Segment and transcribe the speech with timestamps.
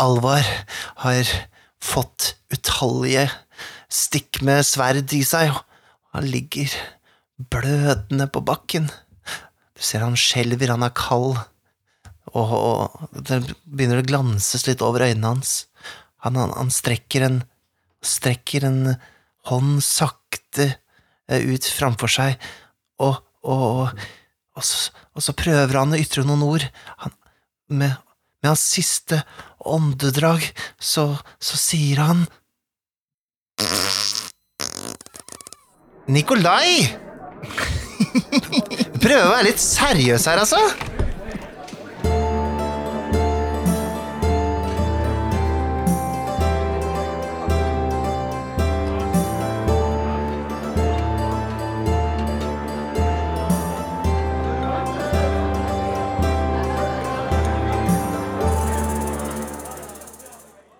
[0.00, 0.46] Alvar
[1.04, 1.30] har
[1.80, 3.28] fått utallige
[3.90, 6.72] stikk med sverd i seg, og han ligger
[7.52, 8.88] blødende på bakken.
[9.76, 11.38] Du ser han skjelver, han er kald,
[12.30, 15.54] og, og det begynner å glanses litt over øynene hans.
[16.24, 17.40] Han, han, han strekker en
[18.04, 18.80] strekker en
[19.50, 20.66] hånd sakte
[21.28, 22.36] eh, ut framfor seg,
[23.00, 23.92] og, og,
[24.56, 26.66] og, så, og så prøver han å ytre noen ord.
[27.04, 27.14] Han,
[27.70, 27.96] med,
[28.40, 29.22] med hans siste
[29.60, 30.44] åndedrag
[30.80, 32.24] så, så sier han
[36.10, 36.88] Nikolai!
[39.04, 40.58] Prøve å være litt seriøs her, altså.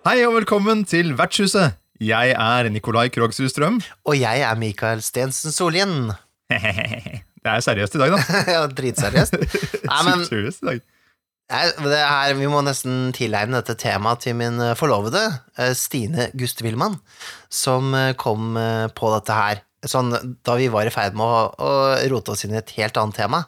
[0.00, 1.74] Hei og velkommen til Vertshuset.
[2.00, 3.74] Jeg er Nikolai Krogsrud Strøm.
[4.08, 6.14] Og jeg er Mikael Stensen Solien.
[7.44, 8.38] Det er seriøst i dag, da.
[8.54, 9.36] ja, dritseriøst.
[9.84, 10.80] Nei, men seriøst i dag.
[11.84, 15.20] det her, vi må nesten tilegne dette temaet til min eh, forlovede,
[15.60, 16.96] eh, Stine Gust Wilman,
[17.52, 18.56] som eh, kom
[18.96, 21.76] på dette her sånn, da vi var i ferd med å, å
[22.14, 23.44] rote oss inn i et helt annet tema.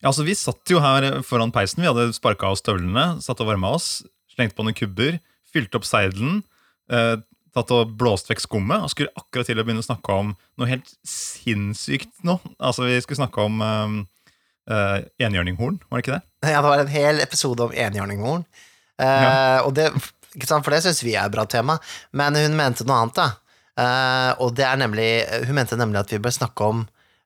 [0.00, 1.84] Ja, altså, vi satt jo her foran peisen.
[1.84, 3.98] Vi hadde sparka av støvlene, satt og varma oss,
[4.32, 5.20] slengt på noen kubber,
[5.54, 6.42] fylt opp seidelen,
[6.90, 7.14] eh,
[7.54, 10.66] tatt og blåst vekk skummet, og skulle akkurat til å begynne å snakke om noe
[10.68, 12.40] helt sinnssykt nå.
[12.58, 13.94] Altså, vi skulle snakke om eh,
[14.74, 14.96] eh,
[15.28, 16.24] enhjørninghorn, var det ikke det?
[16.54, 18.44] Ja, det var en hel episode om enhjørninghorn.
[18.98, 19.62] Eh, Ja.
[19.66, 19.88] og det,
[20.34, 21.78] ikke sant, for det syns vi er et bra tema,
[22.12, 23.30] men hun mente noe annet, da.
[23.78, 25.06] Eh, og det er nemlig
[25.48, 26.84] Hun mente nemlig at vi bør snakke om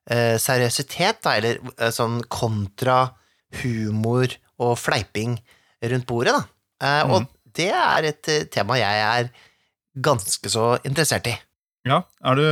[0.09, 1.59] eh, seriøsitet, da, eller
[1.93, 3.11] sånn kontra
[3.61, 5.35] humor og fleiping
[5.91, 6.41] rundt bordet, da.
[6.81, 7.27] Eh, Og
[7.57, 9.29] det er et eh, tema jeg er
[9.99, 11.35] ganske så interessert i.
[11.87, 12.45] Ja, er du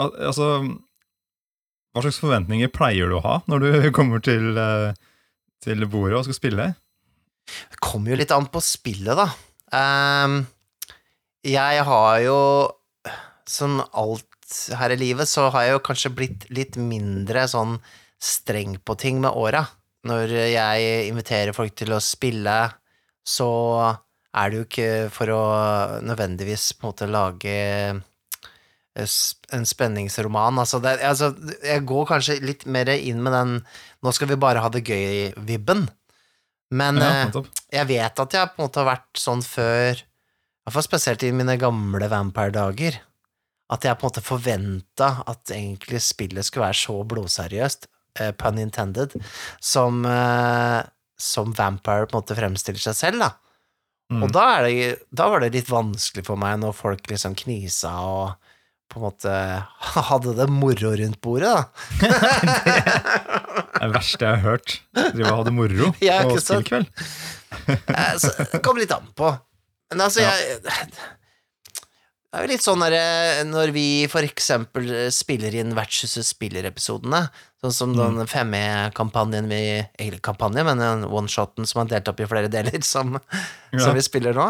[0.00, 4.92] Altså Hva slags forventninger pleier du å ha når du kommer til, eh,
[5.64, 6.68] til bordet og skal spille?
[7.72, 9.26] Det kommer jo litt an på spillet, da.
[9.74, 10.44] Ehm,
[11.46, 12.38] jeg har jo
[13.50, 14.28] Sånn alt
[14.78, 17.80] her i livet, så har jeg jo kanskje blitt litt mindre sånn
[18.22, 19.64] streng på ting med åra.
[20.06, 22.54] Når jeg inviterer folk til å spille,
[23.26, 23.48] så
[24.30, 25.42] er det jo ikke for å
[26.06, 29.14] nødvendigvis på en måte lage eh,
[29.56, 30.60] en spenningsroman.
[30.62, 31.32] Altså, det, altså,
[31.66, 33.56] jeg går kanskje litt mer inn med den
[34.00, 35.88] 'nå skal vi bare ha det gøy'-vibben.
[36.70, 37.42] Men Ja, eh,
[37.72, 41.22] jeg vet at jeg på en måte har vært sånn før, i hvert fall spesielt
[41.26, 43.00] i mine gamle Vampire-dager,
[43.70, 47.86] at jeg på en måte forventa at egentlig spillet skulle være så blodseriøst,
[48.20, 49.14] eh, pun intended,
[49.58, 50.06] som,
[51.18, 53.49] som Vampire på en måte fremstiller seg selv, da.
[54.10, 54.24] Mm.
[54.26, 58.32] Og da, det, da var det litt vanskelig for meg når folk liksom knisa og
[58.90, 59.34] på en måte
[60.10, 61.62] hadde det moro rundt bordet, da.
[63.80, 64.74] Det er det verste jeg har hørt.
[64.98, 66.90] Drive og ha det moro på spillkveld.
[67.70, 68.10] Eh,
[68.50, 69.30] det kommer litt an på.
[69.94, 70.34] Men altså, Ja.
[70.36, 70.90] jeg
[72.30, 72.94] Det er jo litt sånn der,
[73.48, 77.24] når vi for eksempel spiller inn Vertshuset spiller-episodene,
[77.58, 79.58] sånn som den 5E-kampanjen vi
[80.06, 83.16] Ikke kampanje, men den one-shoten som har delt opp i flere deler, som,
[83.74, 83.80] Ja.
[83.82, 84.46] som vi spiller nå.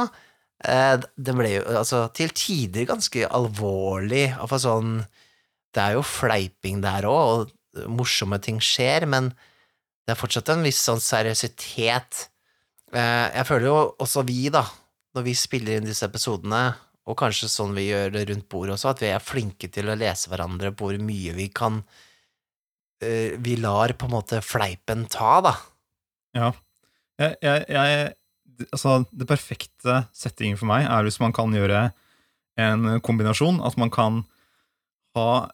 [0.60, 4.26] Den Det ble jo altså til tider ganske alvorlig.
[4.34, 4.92] Iallfall sånn
[5.72, 9.30] Det er jo fleiping der òg, og morsomme ting skjer, men
[10.04, 12.26] det er fortsatt en viss sånn seriøsitet.
[12.92, 14.66] Eh, Jeg føler jo også vi, da,
[15.16, 16.74] når vi spiller inn disse episodene,
[17.08, 19.98] og kanskje sånn vi gjør det rundt bordet også, at vi er flinke til å
[19.98, 25.38] lese hverandre på hvor mye vi kan uh, Vi lar på en måte fleipen ta,
[25.44, 25.54] da.
[26.36, 26.50] Ja.
[27.20, 28.12] Jeg, jeg, jeg,
[28.70, 31.88] altså, det perfekte settingen for meg er hvis man kan gjøre
[32.60, 33.60] en kombinasjon.
[33.64, 34.22] At man kan
[35.16, 35.48] ha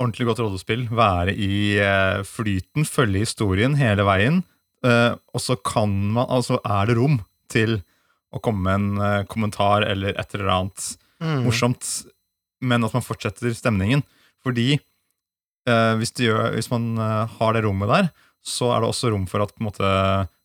[0.00, 4.42] ordentlig godt rollespill, være i eh, flyten, følge historien hele veien.
[4.84, 7.20] eh, og så kan man, altså er det rom
[7.52, 7.80] til
[8.36, 11.46] å komme med en eh, kommentar eller et eller annet Mm.
[11.46, 11.86] morsomt,
[12.60, 14.02] men at man fortsetter stemningen.
[14.44, 18.10] Fordi eh, hvis, gjør, hvis man eh, har det rommet der,
[18.44, 19.92] så er det også rom for at på en måte,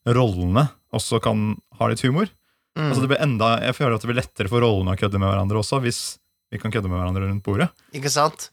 [0.07, 0.63] rollene
[0.95, 2.31] også kan ha litt humor.
[2.79, 2.85] Mm.
[2.87, 5.27] Altså det blir enda, Jeg føler at det blir lettere for rollene å kødde med
[5.27, 5.99] hverandre også, hvis
[6.55, 7.67] vi kan kødde med hverandre rundt bordet.
[7.91, 8.47] Ikke sant?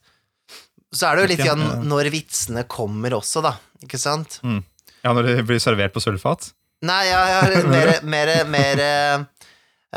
[0.91, 3.55] Så er det jo litt igjen når vitsene kommer også, da.
[3.85, 4.41] Ikke sant?
[4.43, 6.51] Ja, Når de blir servert på sølvfat.
[6.87, 8.83] Nei, jeg har mer, mer, mer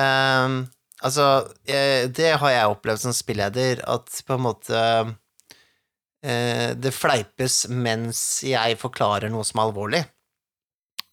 [0.01, 0.61] ehm,
[1.01, 1.25] Altså,
[1.65, 8.77] det har jeg opplevd som spilleder, at på en måte uh, Det fleipes mens jeg
[8.77, 10.01] forklarer noe som er alvorlig.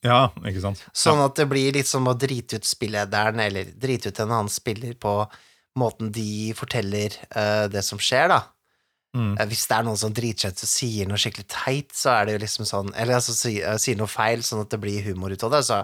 [0.04, 0.84] Ja, ikke sant.
[0.94, 4.52] Sånn at det blir litt som å drite ut spillederen, eller drite ut en annen
[4.52, 5.22] spiller på
[5.80, 8.42] måten de forteller uh, det som skjer, da.
[9.16, 9.30] Mm.
[9.40, 12.10] Eh, Hvis det er noen som driter seg ut og sier noe skikkelig teit, så
[12.12, 14.80] er det jo liksom sånn Eller altså si- eh, sier noe feil, sånn at det
[14.82, 15.78] blir humor ut av det, så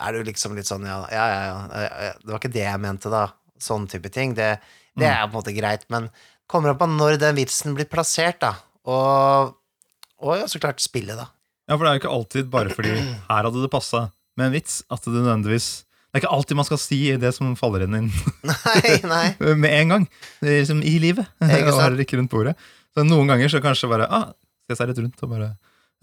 [0.00, 2.80] er det jo liksom litt sånn Ja, ja, ja, ja, det var ikke det jeg
[2.80, 3.24] mente, da.
[3.58, 4.34] Sånn type ting.
[4.38, 4.52] Det,
[4.98, 6.08] det er på en måte greit, men
[6.50, 8.54] kommer an på når den vitsen blir plassert, da.
[8.86, 9.54] Og,
[10.22, 11.26] og ja, så klart spillet, da.
[11.68, 14.52] Ja, for det er jo ikke alltid bare fordi her hadde det passa med en
[14.58, 15.68] vits, at det nødvendigvis
[16.14, 18.10] Det er ikke alltid man skal si det som faller inn, inn
[18.46, 19.24] Nei, nei.
[19.64, 20.04] med en gang.
[20.38, 21.26] Det er liksom i livet.
[21.42, 21.98] Ikke sant?
[22.04, 22.54] ikke rundt bordet.
[22.94, 24.28] Så noen ganger så kanskje bare ah,
[24.70, 25.48] se seg litt rundt og bare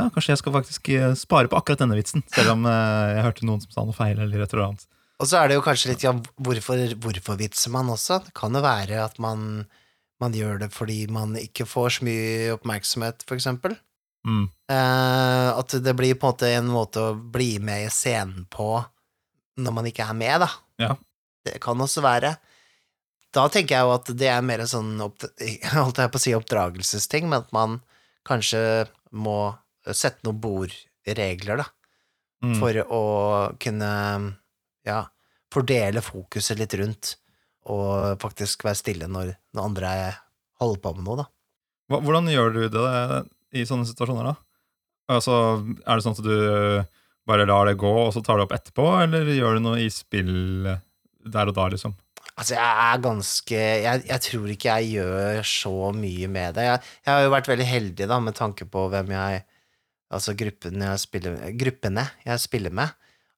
[0.02, 3.26] Ja, kanskje jeg skal faktisk eh, spare på akkurat denne vitsen, selv om eh, jeg
[3.30, 4.88] hørte noen som sa noe feil, eller et eller annet.
[5.22, 6.12] Og så er det jo kanskje litt ja,
[6.44, 8.20] hvorfor, hvorfor vitser man også?
[8.26, 9.64] Det kan jo være at man,
[10.20, 13.80] man gjør det fordi man ikke får så mye oppmerksomhet, for eksempel.
[14.28, 14.50] Mm.
[14.76, 18.74] Eh, at det blir på en måte en måte å bli med i scenen på
[19.58, 20.50] når man ikke er med, da.
[20.80, 20.96] Ja.
[21.46, 22.36] Det kan også være.
[23.34, 25.24] Da tenker jeg jo at det er mer sånn opp,
[25.76, 27.80] holdt jeg på å si oppdragelsesting, men at man
[28.28, 28.62] kanskje
[29.12, 29.54] må
[29.92, 31.70] sette noen bordregler, da,
[32.42, 32.56] Mm.
[32.58, 33.02] for å
[33.62, 33.88] kunne
[34.84, 35.04] ja,
[35.54, 37.12] fordele fokuset litt rundt,
[37.70, 39.92] og faktisk være stille når når andre
[40.58, 41.28] holder på med noe, da.
[42.02, 42.86] Hvordan gjør du det
[43.62, 44.36] i sånne situasjoner, da?
[45.14, 45.36] Altså,
[45.86, 46.86] Er det sånn at du
[47.28, 49.90] bare lar det gå, og så tar du opp etterpå, eller gjør du noe i
[49.94, 50.66] spill
[51.22, 51.94] der og da, liksom?
[52.32, 56.64] Altså, jeg er ganske jeg, jeg tror ikke jeg gjør så mye med det.
[56.66, 59.44] Jeg, jeg har jo vært veldig heldig, da, med tanke på hvem jeg
[60.12, 62.90] Altså gruppene jeg spiller, gruppene jeg spiller med.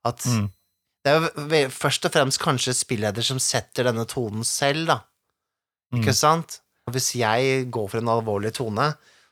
[0.09, 0.47] At Mm.
[1.05, 4.95] det er jo først og fremst kanskje spilleder som setter denne tonen selv, da.
[5.93, 5.99] Mm.
[5.99, 6.57] Ikke sant?
[6.89, 8.87] Hvis jeg går for en alvorlig tone,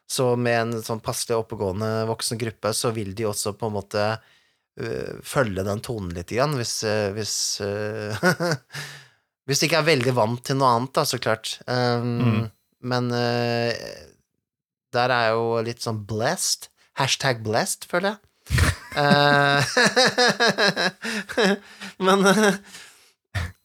[0.05, 4.05] så med en sånn passelig oppegående voksen gruppe, så vil de også på en måte
[5.27, 7.35] følge den tonen litt igjen, hvis, øh, hvis
[7.65, 8.11] øh,
[9.49, 11.47] Hvis de ikke er veldig vant til noe annet, da, så klart.
[11.67, 12.43] Um, Mm.
[12.81, 16.61] Men der er jeg jo litt sånn blessed.
[16.97, 18.19] Hashtag blessed, føler jeg.
[18.97, 19.59] Eh,
[22.05, 22.19] men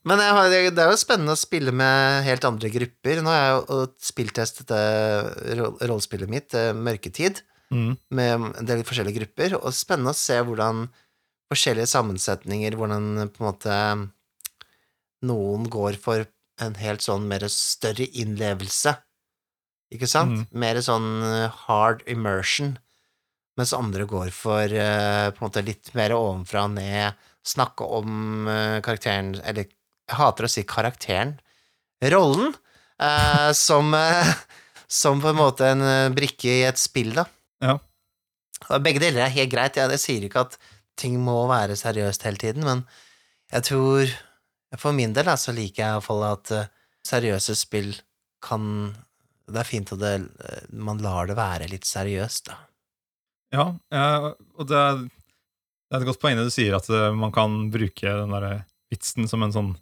[0.06, 3.18] men jeg har, det er jo spennende å spille med helt andre grupper.
[3.24, 4.86] Nå har jeg jo spilltestet det
[5.90, 7.40] rollespillet mitt, eh, Mørketid,
[7.74, 7.96] Mm.
[8.14, 8.30] med
[8.60, 10.84] en del forskjellige grupper, og spennende å se hvordan
[11.52, 13.76] forskjellige sammensetninger, hvordan på en måte
[15.26, 16.26] noen går for
[16.62, 18.96] en helt sånn mer større innlevelse,
[19.92, 20.42] ikke sant?
[20.42, 20.60] Mm.
[20.62, 22.74] Mer sånn eh, hard immersion,
[23.56, 28.48] mens andre går for eh, på en måte litt mer ovenfra og ned, snakke om
[28.50, 31.36] eh, karakteren, eller jeg hater å si karakteren,
[32.12, 32.54] rollen,
[33.02, 33.94] eh, som,
[35.00, 37.28] som på en måte en brikke i et spill, da.
[37.64, 37.78] Ja.
[38.82, 40.56] Begge deler er helt greit, jeg, jeg sier ikke at
[40.98, 42.86] ting må være seriøst hele tiden, men
[43.52, 44.14] jeg tror
[44.76, 46.70] For min del så liker jeg iallfall at eh,
[47.06, 47.92] seriøse spill
[48.42, 48.94] kan
[49.46, 52.56] Det er fint at det, eh, man lar det være litt seriøst, da.
[53.54, 57.34] Ja, ja, og det er, det er et godt poeng du sier, at eh, man
[57.34, 59.74] kan bruke den der vitsen som en sånn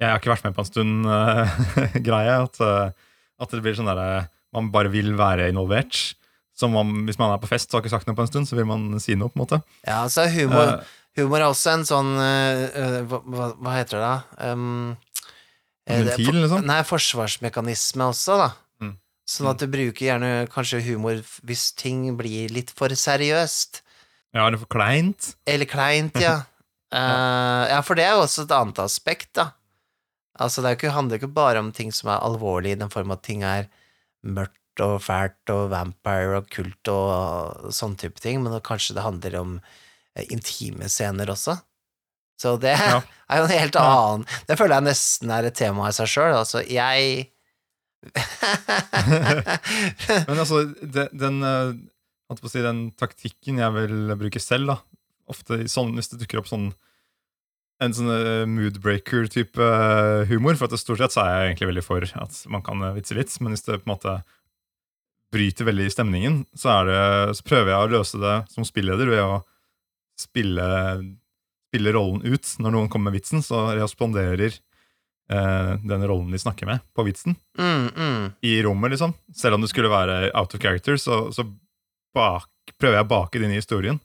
[0.00, 2.38] Jeg har ikke vært med på en stund eh, greie.
[2.48, 4.26] At, eh, at det blir sånn derre
[4.56, 6.16] Man bare vil være involvert.
[6.56, 8.48] Som om, hvis man er på fest og har ikke sagt noe på en stund,
[8.48, 9.28] så vil man si noe.
[9.28, 13.20] på en måte Ja, så er humor uh, Humor er også en sånn eh, hva,
[13.56, 14.50] hva, heter det da?
[14.52, 14.96] Um,
[15.88, 16.66] Ventil, for- liksom?
[16.68, 18.48] Nei, forsvarsmekanisme også, da.
[18.84, 18.90] Mm.
[19.32, 23.80] Sånn at du bruker gjerne kanskje humor hvis ting blir litt for seriøst.
[24.36, 25.30] Ja, eller for kleint.
[25.48, 26.42] Eller kleint, ja.
[26.96, 29.54] uh, ja, for det er jo også et annet aspekt, da.
[30.36, 33.24] Altså, det ikke, handler ikke bare om ting som er alvorlige, i den form at
[33.24, 33.70] ting er
[34.26, 39.38] mørkt og fælt og vampire og kult og sånn type ting, men kanskje det handler
[39.40, 39.56] om
[40.16, 41.56] eh, intime scener også.
[42.40, 43.00] Så det Ja.
[43.32, 46.34] er jo en helt annen Det føler jeg nesten er et tema i seg sjøl.
[46.36, 47.30] Altså, jeg
[50.28, 51.72] Men altså, den, den, eh,
[52.30, 54.76] på å si, den taktikken jeg vil bruke selv, da
[55.26, 56.68] Ofte sånn, hvis det dukker opp sånn
[57.82, 59.66] en sånn eh, moodbreaker-type
[60.30, 60.54] humor.
[60.56, 63.16] For at det stort sett så er jeg egentlig veldig for at man kan vitse
[63.18, 63.34] litt.
[63.42, 64.14] Men hvis det på en måte
[65.32, 67.00] bryter veldig stemningen, så, det,
[67.38, 69.40] så prøver jeg å løse det som spilleder ved å
[70.20, 70.66] spille,
[71.70, 72.52] spille rollen ut.
[72.62, 77.36] Når noen kommer med vitsen, så responderer eh, den rollen de snakker med, på vitsen
[77.58, 78.26] mm, mm.
[78.46, 79.16] i rommet, liksom.
[79.36, 81.46] Selv om det skulle være out of character, så, så
[82.16, 84.00] bak, prøver jeg å bake det inn i historien.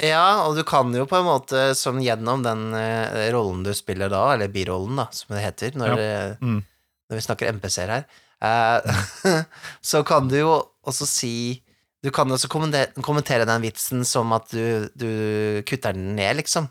[0.00, 4.08] Ja, og du kan jo på en måte, som gjennom den eh, rollen du spiller
[4.12, 6.20] da, eller birollen, da, som det heter, når, ja.
[6.40, 6.62] Mm.
[7.10, 8.31] når vi snakker MPC-er her, eh,
[9.90, 11.34] så kan du jo også si
[12.02, 16.66] Du kan også kommentere, den vitsen som at du, du kutter den ned, liksom.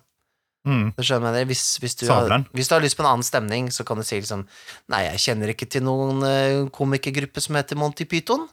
[0.68, 0.92] Mm.
[0.94, 4.04] Hvis, hvis, du har, hvis du har lyst på en annen stemning, så kan du
[4.06, 4.44] si liksom
[4.92, 8.44] Nei, jeg kjenner ikke til noen uh, komikergruppe som heter Monty Python.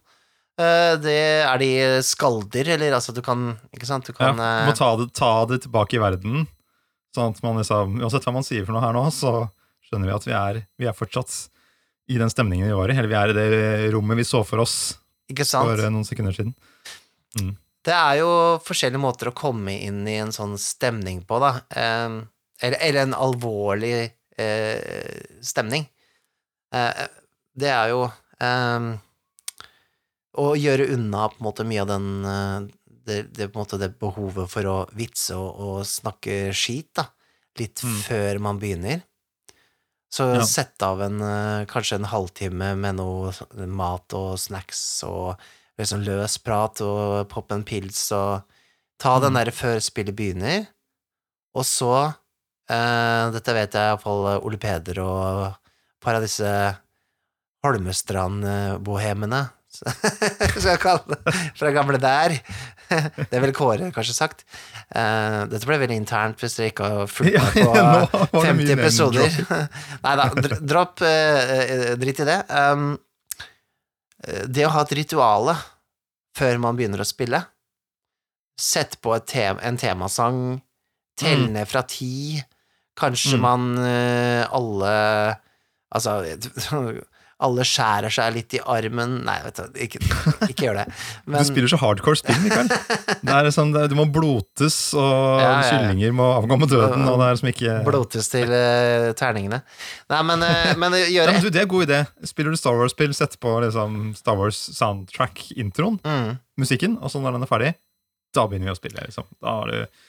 [0.58, 1.70] Eh, det er de
[2.02, 4.08] skalder, eller altså du kan Ikke sant?
[4.08, 6.48] Du Ja, kan du eh, må ta det, ta det tilbake i verden.
[7.14, 9.46] Sånn at man liksom, Uansett hva man sier for noe her nå, så
[9.86, 11.30] skjønner vi at vi er, vi er fortsatt
[12.08, 12.96] i den stemningen vi var i.
[12.96, 14.76] Eller vi er i det rommet vi så for oss
[15.28, 16.54] for eh, noen sekunder siden.
[17.84, 18.30] Det er jo
[18.64, 21.50] forskjellige måter å komme inn i en sånn stemning på, da.
[21.68, 22.16] Eh,
[22.64, 23.92] eller, eller en alvorlig
[24.36, 25.84] eh, stemning.
[26.74, 27.04] Eh,
[27.58, 28.02] det er jo
[30.38, 32.58] å gjøre unna på en måte mye av den eh,
[33.08, 37.06] det, det, måte det behovet for å vitse og, og snakke skit, da.
[37.58, 37.94] Litt Mm.
[38.04, 39.00] før man begynner.
[40.10, 40.44] Så Ja.
[40.44, 43.32] sett av en, eh, kanskje en halvtime med noe
[43.66, 45.36] mat og snacks og
[45.78, 48.42] liksom løs prat og poppe en pils og
[48.98, 50.66] ta den derre der før spillet begynner,
[51.54, 52.14] og så
[52.70, 56.76] eh, Dette vet jeg iallfall Ole Peder og et par av disse
[57.64, 62.34] Holmestrand-bohemene, skal jeg kalle det, fra gamle der.
[63.28, 64.44] Det vel Kåre, kanskje sagt.
[64.88, 67.74] Uh, dette ble veldig internt hvis dere ikke har fulgt med på
[68.32, 69.36] nå 50 episoder.
[70.06, 70.28] Nei da,
[70.72, 72.38] dropp uh, Drit i det.
[72.48, 72.94] Um,
[74.48, 75.54] det å ha et rituale
[76.38, 77.38] før man begynner å spille
[78.58, 80.40] Sett på et tem en temasang,
[81.20, 81.52] tell Mm.
[81.54, 82.40] ned fra ti.
[82.98, 83.44] Kanskje Mm.
[83.44, 84.94] man uh, alle
[85.94, 86.16] Altså
[87.44, 90.00] alle skjærer seg litt i armen Nei, vet du, ikke,
[90.48, 90.86] ikke gjør det.
[91.26, 92.70] Men, du spiller så hardcore spill, Mikael.
[93.28, 95.68] Det er sånn, det, du må blotes, og Ja, ja, ja.
[95.68, 99.60] kyllinger må avgå med døden, og det er ikke Blotes til uh, terningene.
[100.12, 102.00] Nei, men, uh, men gjøre men du, Det er god idé.
[102.30, 106.30] Spiller du Star Wars-spill, sett på liksom Star Wars soundtrack-introen, mm,
[106.62, 107.72] musikken, og så når den er ferdig,
[108.36, 109.06] da begynner vi å spille.
[109.06, 109.28] liksom.
[109.42, 110.08] Da har du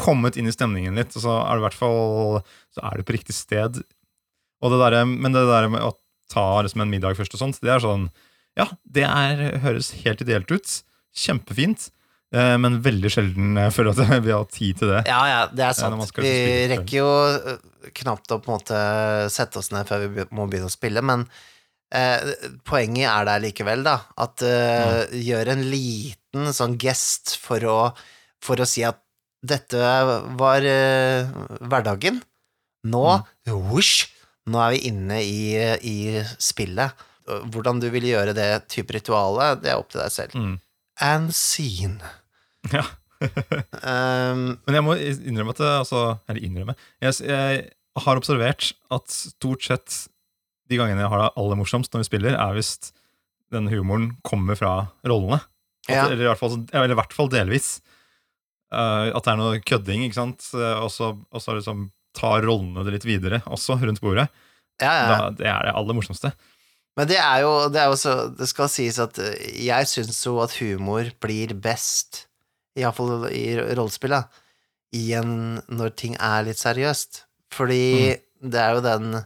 [0.00, 2.38] kommet inn i stemningen litt, og så er du i hvert fall
[2.72, 3.80] Så er du på riktig sted.
[4.60, 5.94] Og det der, men det der med å
[6.30, 8.08] ta liksom en middag først og sånt, det er sånn
[8.58, 10.72] Ja, det er, høres helt ideelt ut.
[11.16, 11.88] Kjempefint.
[12.34, 15.04] eh, Men veldig sjelden jeg føler at vi har tid til det.
[15.10, 16.18] Ja, ja, det er man sant.
[16.22, 16.34] Vi
[16.74, 17.10] rekker jo
[18.00, 18.80] knapt å på en måte
[19.32, 21.24] sette oss ned før vi må begynne å spille, men
[21.94, 22.34] eh,
[22.68, 23.96] poenget er der likevel, da.
[24.20, 27.78] At eh, gjør en liten sånn gest for å,
[28.44, 29.00] for å si at
[29.40, 29.78] dette
[30.38, 31.30] var eh,
[31.64, 32.20] hverdagen.
[32.90, 33.04] Nå,
[33.48, 34.06] whoosh,
[34.48, 35.40] nå er vi inne i,
[35.84, 35.96] i
[36.40, 36.92] spillet.
[37.52, 40.34] Hvordan du vil gjøre det type ritualet, det er opp til deg selv.
[40.34, 40.56] Mm.
[41.00, 42.00] And scene.
[42.72, 42.86] Ja.
[43.20, 46.72] Um, Men jeg må innrømme at det, altså, Eller innrømme
[47.04, 47.58] jeg, jeg
[48.00, 49.96] har observert at stort sett
[50.72, 52.70] de gangene jeg har det aller morsomst når vi spiller, er hvis
[53.52, 54.72] den humoren kommer fra
[55.04, 55.40] rollene.
[55.88, 56.04] At, Ja.
[56.06, 57.68] eller, i hvert fall, eller i hvert fall delvis.
[58.72, 60.46] Uh, at det er noe kødding, ikke sant.
[60.54, 64.28] Eh, Og så og så liksom tar rollene det litt videre også, rundt bordet.
[64.80, 65.06] ja, ja.
[65.10, 66.32] Da, det er det aller morsomste.
[66.98, 70.18] Men det er jo, det er jo så Det skal sies at eh, jeg syns
[70.26, 72.24] jo at humor blir best,
[72.76, 74.24] iallfall i rollespill, da,
[74.92, 77.24] i en når ting er litt seriøst.
[77.54, 79.20] Fordi det er jo den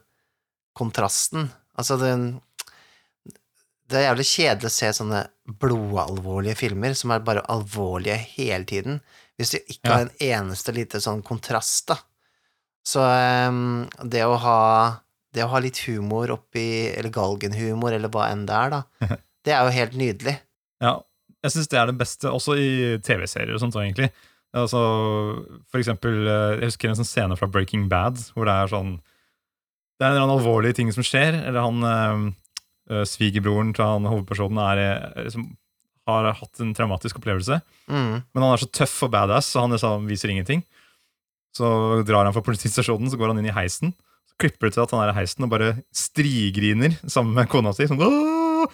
[0.76, 1.49] kontrasten.
[1.79, 2.41] Altså, den
[3.88, 5.19] Det er jævlig kjedelig å se sånne
[5.61, 9.00] blodalvorlige filmer som er bare alvorlige hele tiden,
[9.38, 9.97] hvis du ikke Ja.
[9.97, 11.99] har en eneste lite sånn kontrast, da.
[12.85, 14.61] Så um, det å ha
[15.35, 18.83] det å ha litt humor oppi, eller galgenhumor, eller hva enn det er, da,
[19.45, 20.37] det er jo helt nydelig.
[20.85, 20.93] Ja,
[21.43, 22.69] jeg syns det er det beste, også i
[23.03, 24.12] TV-serier og sånt, egentlig.
[24.55, 24.79] Altså,
[25.67, 28.93] for eksempel, eh, jeg husker en sånn scene fra Breaking Bad, hvor det er sånn
[29.99, 31.83] Det er en eller annen alvorlig ting som skjer, eller han
[32.93, 34.81] øh, svigerbroren til han hovedpersonen er,
[35.26, 35.49] liksom,
[36.11, 37.59] har hatt en traumatisk opplevelse,
[37.91, 38.23] Mm.
[38.33, 40.62] men han er så tøff og badass, så han liksom viser ingenting.
[41.54, 41.68] Så
[42.06, 43.92] drar han fra politistasjonen, så går han inn i heisen.
[44.26, 47.70] Så klipper det til at han er i heisen og bare strigriner sammen med kona
[47.76, 47.87] si.
[47.90, 48.66] Sånn, «Åh!»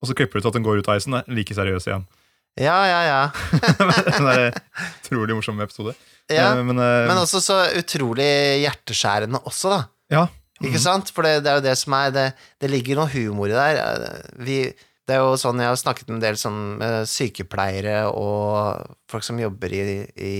[0.00, 1.86] og så klipper det til at hun går ut av heisen og er like seriøs
[1.90, 2.06] igjen.
[2.58, 3.20] Ja, ja, ja.
[4.16, 4.46] en der
[5.04, 5.94] utrolig morsom episode.
[6.32, 6.48] ja.
[6.56, 8.26] Eh, Men, uh, Men også så utrolig
[8.64, 9.80] hjerteskjærende også, da.
[10.16, 10.26] ja.
[10.60, 11.08] Ikke sant?
[11.16, 12.24] For det, det er jo det som er Det,
[12.60, 13.78] det ligger noe humor i der.
[14.44, 14.58] Vi,
[15.08, 19.24] det er jo sånn Jeg har snakket med en del sånn eh, sykepleiere og folk
[19.24, 19.80] som jobber i,
[20.20, 20.34] i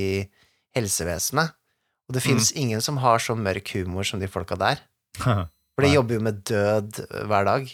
[0.76, 1.54] helsevesenet,
[2.10, 4.82] og det fins ingen som har så mørk humor som de folka der.
[5.22, 6.98] For de jobber jo med død
[7.30, 7.70] hver dag.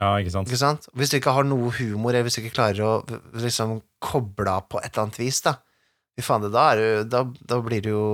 [0.00, 0.48] ja, ikke sant.
[0.48, 0.86] Ikke sant?
[0.94, 2.92] Hvis du ikke har noe humor, eller hvis du ikke klarer å
[3.34, 5.58] liksom koble av på et eller annet vis, da
[6.20, 8.06] det, da, du, da, da blir du jo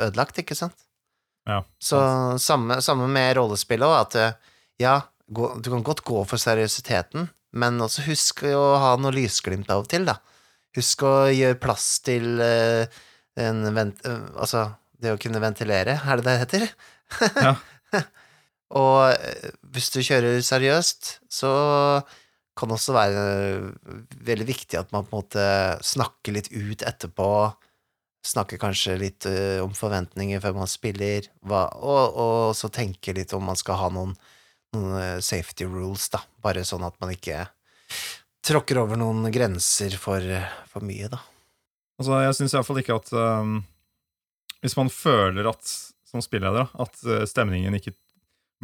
[0.00, 0.86] ødelagt, ikke sant?
[1.48, 1.98] Ja, Så
[2.40, 7.28] samme, samme med rollespillet òg, at eh, ja, gå, du kan godt gå for seriøsiteten,
[7.52, 10.18] men også husk å ha noe lysglimt av og til, da.
[10.76, 13.00] Husk å gjøre plass til eh,
[13.42, 14.00] en vent...
[14.36, 14.68] altså,
[15.00, 16.66] det å kunne ventilere, er det det heter?
[17.40, 17.54] Ja.
[18.80, 19.16] Og
[19.74, 21.52] hvis du kjører seriøst, så
[22.58, 23.22] kan det også være
[24.28, 25.46] veldig viktig at man på en måte
[25.86, 27.30] snakker litt ut etterpå.
[28.26, 29.26] Snakker kanskje litt
[29.64, 33.88] om forventninger før man spiller, hva, og, og så tenker litt om man skal ha
[33.94, 34.12] noen,
[34.76, 36.20] noen safety rules, da.
[36.44, 37.46] Bare sånn at man ikke
[38.44, 40.24] tråkker over noen grenser for,
[40.68, 41.22] for mye, da.
[42.00, 43.58] Altså, jeg syns iallfall ikke at um,
[44.64, 45.60] Hvis man føler at,
[46.08, 47.92] som spilleder, at uh, stemningen ikke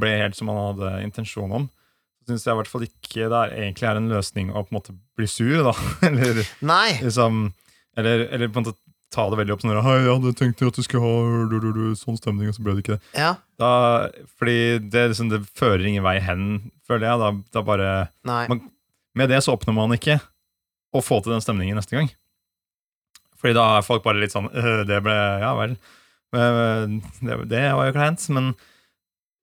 [0.00, 1.68] ble helt som man hadde intensjon om,
[2.20, 4.72] så syns jeg i hvert fall ikke det er, egentlig er en løsning å på
[4.72, 5.72] en måte bli sur, da.
[6.08, 6.42] eller
[7.04, 7.46] liksom
[7.96, 8.76] Eller, eller på en måte
[9.14, 11.68] ta det veldig opp sånn Hei, jeg hadde tenkt at du skulle ha du, du,
[11.76, 13.12] du, sånn stemning, og så ble det ikke det.
[13.16, 13.70] Ja, Da,
[14.36, 14.56] fordi
[14.92, 17.20] det, liksom, det fører ingen vei hen, føler jeg.
[17.22, 17.90] Da, da bare.
[18.50, 18.64] Man-
[19.16, 20.18] Med det så oppnår man ikke
[20.92, 22.10] å få til den stemningen neste gang.
[23.40, 25.76] Fordi da er folk bare litt sånn «Øh, Det ble Ja vel.
[26.32, 28.24] Det, det var jo kleint.
[28.34, 28.50] Men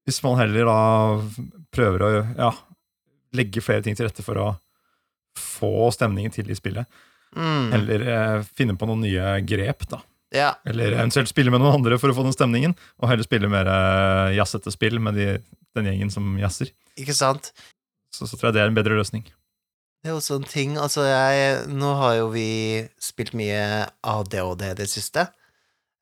[0.08, 0.80] hvis man heller da
[1.74, 2.52] prøver å ja,
[3.38, 4.48] legge flere ting til rette for å
[5.40, 6.86] få stemningen til i spillet,
[7.34, 7.72] Mm.
[7.74, 9.98] eller eh, finne på noen nye grep, da.
[10.30, 13.50] Ja, Eller eventuelt spille med noen andre for å få den stemningen, og heller spille
[13.50, 15.26] mer eh, jazzete spill med de,
[15.74, 16.70] den gjengen som jazzer.
[16.94, 17.50] ikke sant?
[18.14, 19.26] Så, så tror jeg det er en bedre løsning.
[20.04, 22.48] Det er også en ting, altså jeg Nå har jo vi
[23.00, 25.24] spilt mye ADHD i det siste,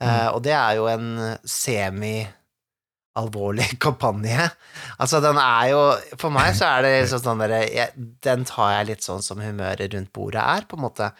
[0.01, 4.47] eh, og det er jo en semi-alvorlig kampanje.
[4.97, 5.81] Altså, den er jo
[6.19, 7.93] For meg så er det liksom sånn derre jeg-
[8.25, 11.11] Den tar jeg litt sånn som humøret rundt bordet er, på en måte.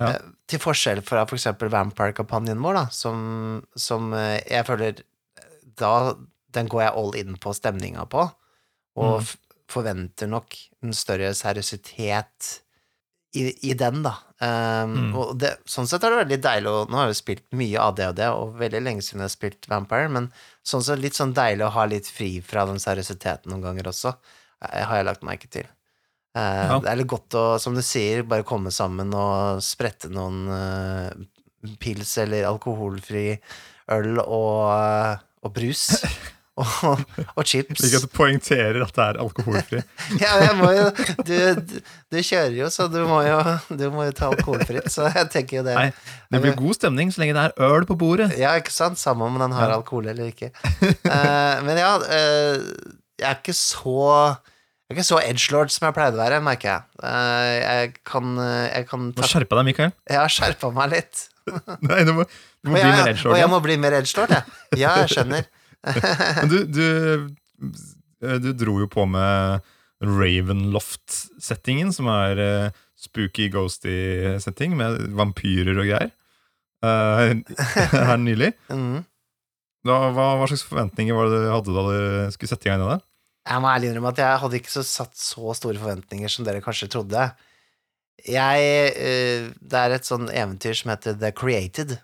[0.00, 0.06] Ja.
[0.14, 0.18] Eh,
[0.50, 4.94] Til forskjell fra for eksempel Vampire-kampanjen vår, da, som, som eh, jeg føler
[5.78, 6.14] Da
[6.50, 8.24] Den går jeg all in på stemninga på,
[8.98, 9.26] og Mm.
[9.72, 12.50] Forventer nok en større seriøsitet
[13.38, 14.16] i, i den, da.
[14.42, 15.10] Um, Mm.
[15.20, 17.82] Og det, sånn sett er det veldig deilig å Nå har jeg jo spilt mye
[17.84, 20.30] ADHD, og veldig lenge siden jeg har spilt Vampire, men
[20.66, 24.14] sånn sett litt sånn deilig å ha litt fri fra den seriøsiteten noen ganger også,
[24.64, 25.68] jeg har jeg lagt merke til.
[26.34, 26.78] Uh, Ja.
[26.82, 31.10] Det er litt godt å, som du sier, bare komme sammen og sprette noen uh,
[31.82, 33.26] pils eller alkoholfri
[33.90, 35.88] øl og, eh, og brus.
[36.60, 37.02] og,
[37.34, 37.82] og chips.
[37.86, 39.82] Ikke at du poengterer at det er alkoholfri.
[40.22, 40.86] Ja, jeg må jo
[41.26, 41.34] du,
[42.10, 43.38] du, kjører jo, så du må jo,
[43.80, 45.76] du må jo ta alkoholfritt, så jeg tenker jo det.
[45.78, 45.88] Nei,
[46.32, 48.30] Det blir god stemning så lenge det er øl på bordet.
[48.40, 49.00] Ja, ikke sant?
[49.00, 50.52] Samme om den har alkohol eller ikke.
[50.82, 54.00] uh, men ja, uh, jeg er ikke så
[54.90, 56.80] jeg er ikke så edgelord som jeg pleide å være, merker jeg.
[57.06, 58.32] Eh, jeg kan,
[58.66, 59.92] jeg kan Du ta, må skjerpe deg, Mikael.
[60.10, 61.20] Jeg har skjerpa meg litt.
[61.86, 63.52] Nei, du må, du må bli jeg, mer og jeg edgelord.
[63.52, 64.56] må bli mer edgelord, jeg.
[64.80, 65.46] Ja, jeg skjønner.
[65.84, 66.86] Men du, du,
[68.20, 69.66] du dro jo på med
[70.00, 76.12] Ravenloft-settingen, som er uh, spooky, ghosty setting med vampyrer og greier.
[76.80, 77.36] Uh,
[78.10, 78.54] her nylig.
[78.72, 79.04] mm.
[79.80, 82.82] Da, hva, hva slags forventninger var det du hadde da du skulle sette i gang
[82.82, 82.88] det?
[82.90, 83.04] der?
[83.48, 86.60] Jeg må ærlig innrømme at jeg hadde ikke så satt så store forventninger som dere
[86.64, 87.22] kanskje trodde.
[88.28, 91.96] Jeg uh, Det er et sånn eventyr som heter The Created,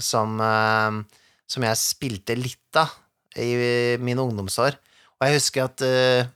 [0.00, 1.20] som, eh,
[1.52, 2.92] som jeg spilte litt av
[3.36, 4.76] i mine ungdomsår.
[5.20, 6.28] Og jeg husker at uh,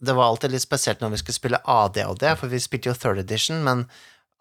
[0.00, 3.20] det var alltid litt spesielt når vi skulle spille ADHD, for vi spilte jo third
[3.22, 3.84] edition, men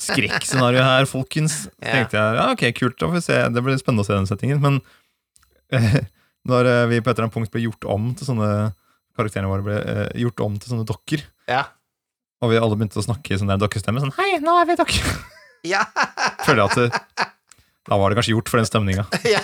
[0.00, 1.64] skrekkscenario her, folkens.
[1.66, 1.92] Så Ja.
[1.98, 2.98] tenkte jeg ja, ok, kult.
[2.98, 4.60] Det blir spennende å se den settingen.
[4.64, 4.80] Men
[5.74, 6.00] eh,
[6.48, 8.50] når vi på et eller annet punkt ble gjort om til sånne
[9.16, 11.64] karakterene våre ble eh, gjort om til sånne dokker, Ja.
[12.42, 14.76] og vi alle begynte å snakke i sånn der dokkestemme, sånn hei, nå er vi
[14.80, 15.12] dokker,
[15.68, 15.84] Ja.
[16.46, 17.30] føler jeg at
[17.84, 19.04] da var det kanskje gjort for den stemninga.
[19.34, 19.42] ja.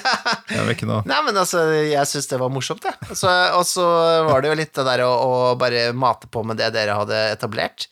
[1.05, 2.95] Nei, men altså, jeg syns det var morsomt, det.
[3.11, 3.85] Og så- Og så
[4.31, 7.19] var det jo litt det der å, å bare mate på med det dere hadde
[7.35, 7.87] etablert.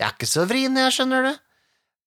[0.00, 1.32] Jeg er ikke så vrien, jeg, skjønner du.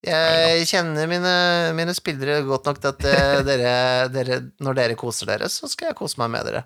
[0.05, 1.31] Jeg kjenner mine,
[1.73, 3.71] mine spillere godt nok til at eh, dere,
[4.13, 6.65] dere Når dere koser dere, så skal jeg kose meg med dere.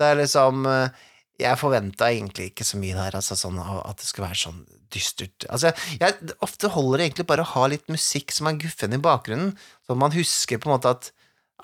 [0.00, 1.04] Det er liksom eh,
[1.42, 4.60] Jeg forventa egentlig ikke så mye der, altså sånn at det skulle være sånn
[4.92, 8.94] dystert Altså, jeg ofte holder det egentlig bare å ha litt musikk som er guffen
[8.96, 9.54] i bakgrunnen,
[9.86, 11.10] så man husker på en måte at,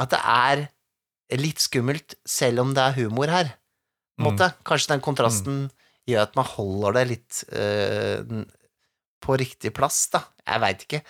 [0.01, 0.65] at det er
[1.39, 3.53] litt skummelt, selv om det er humor her.
[4.19, 4.41] Mm.
[4.67, 5.59] Kanskje den kontrasten
[6.09, 8.43] gjør at man holder det litt øh,
[9.23, 10.25] på riktig plass, da.
[10.49, 11.03] Jeg veit ikke.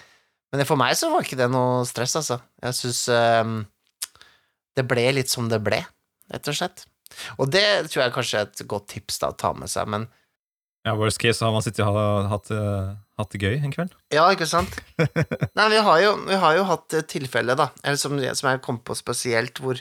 [0.50, 2.40] Men for meg så var ikke det noe stress, altså.
[2.64, 3.02] Jeg syns
[4.78, 5.81] det ble litt som det ble,
[6.33, 6.85] rett og slett.
[7.38, 10.09] Og det tror jeg kanskje er et godt tips da, å ta med seg, men
[10.87, 13.73] Ja, worst case så har man sittet og ha- hatt, eh, hatt det gøy en
[13.75, 13.92] kveld.
[14.14, 14.77] Ja, ikke sant?
[15.59, 18.79] Nei, vi har jo, vi har jo hatt tilfelle, da, eller som, som jeg kom
[18.87, 19.81] på spesielt, hvor,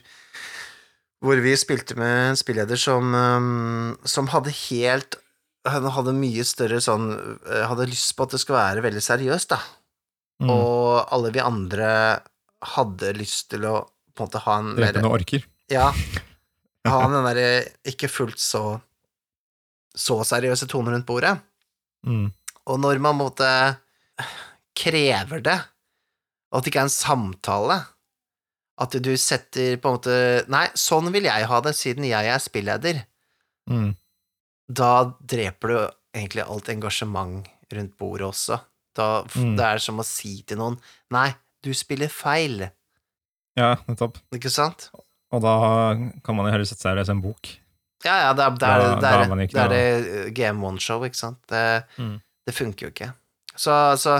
[1.23, 5.19] hvor vi spilte med en spilleder som, um, som hadde helt
[5.67, 9.49] Han hadde mye større sånn eh, Hadde lyst på at det skulle være veldig seriøst,
[9.53, 9.57] da.
[10.43, 10.51] Mm.
[10.53, 11.89] Og alle vi andre
[12.75, 13.77] hadde lyst til å
[14.17, 15.43] på en måte ha en Drepe noen orker.
[15.69, 15.89] Ja.
[16.91, 17.49] Ha den derre
[17.87, 18.63] ikke fullt så
[19.97, 21.33] så seriøse tonen rundt bordet.
[22.05, 22.27] Mm.
[22.69, 23.47] Og når man måtte
[24.77, 25.57] krever det,
[26.51, 27.77] og at det ikke er en samtale
[28.79, 30.17] At du setter på en måte
[30.53, 33.01] Nei, sånn vil jeg ha det, siden jeg er spilleder.
[33.67, 33.95] Mm.
[34.69, 35.77] Da dreper du
[36.13, 38.61] egentlig alt engasjement rundt bordet også.
[38.95, 39.55] Da, Mm.
[39.57, 40.77] Det er som å si til noen
[41.13, 41.31] Nei,
[41.65, 42.69] du spiller feil.
[43.57, 44.21] Ja, nettopp.
[44.33, 44.91] Ikke sant?
[45.35, 45.53] Og da
[46.23, 47.49] kan man jo heller sette seg og lese en bok.
[48.05, 49.81] Ja, ja, det er, det er, Da- det er, er det, er det
[50.21, 51.39] eh, GM1-show, ikke sant?
[51.51, 51.63] Det,
[51.97, 52.19] Mm.
[52.47, 53.09] det funker jo ikke.
[53.57, 54.19] Så, så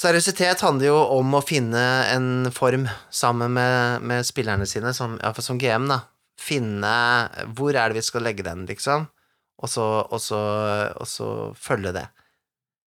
[0.00, 5.32] seriøsitet handler jo om å finne en form sammen med, med spillerne sine, som, ja,
[5.44, 6.00] som GM, da.
[6.40, 6.94] Finne
[7.54, 9.06] hvor er det vi skal legge den, liksom,
[9.62, 10.40] og så, og så,
[10.98, 12.08] og så følge det.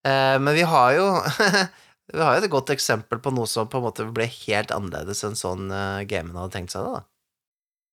[0.06, 1.08] Eh, men vi har jo
[2.14, 5.22] Vi har jo et godt eksempel på noe som på en måte ble helt annerledes
[5.28, 7.06] enn sånn uh, gamen hadde tenkt seg det, da.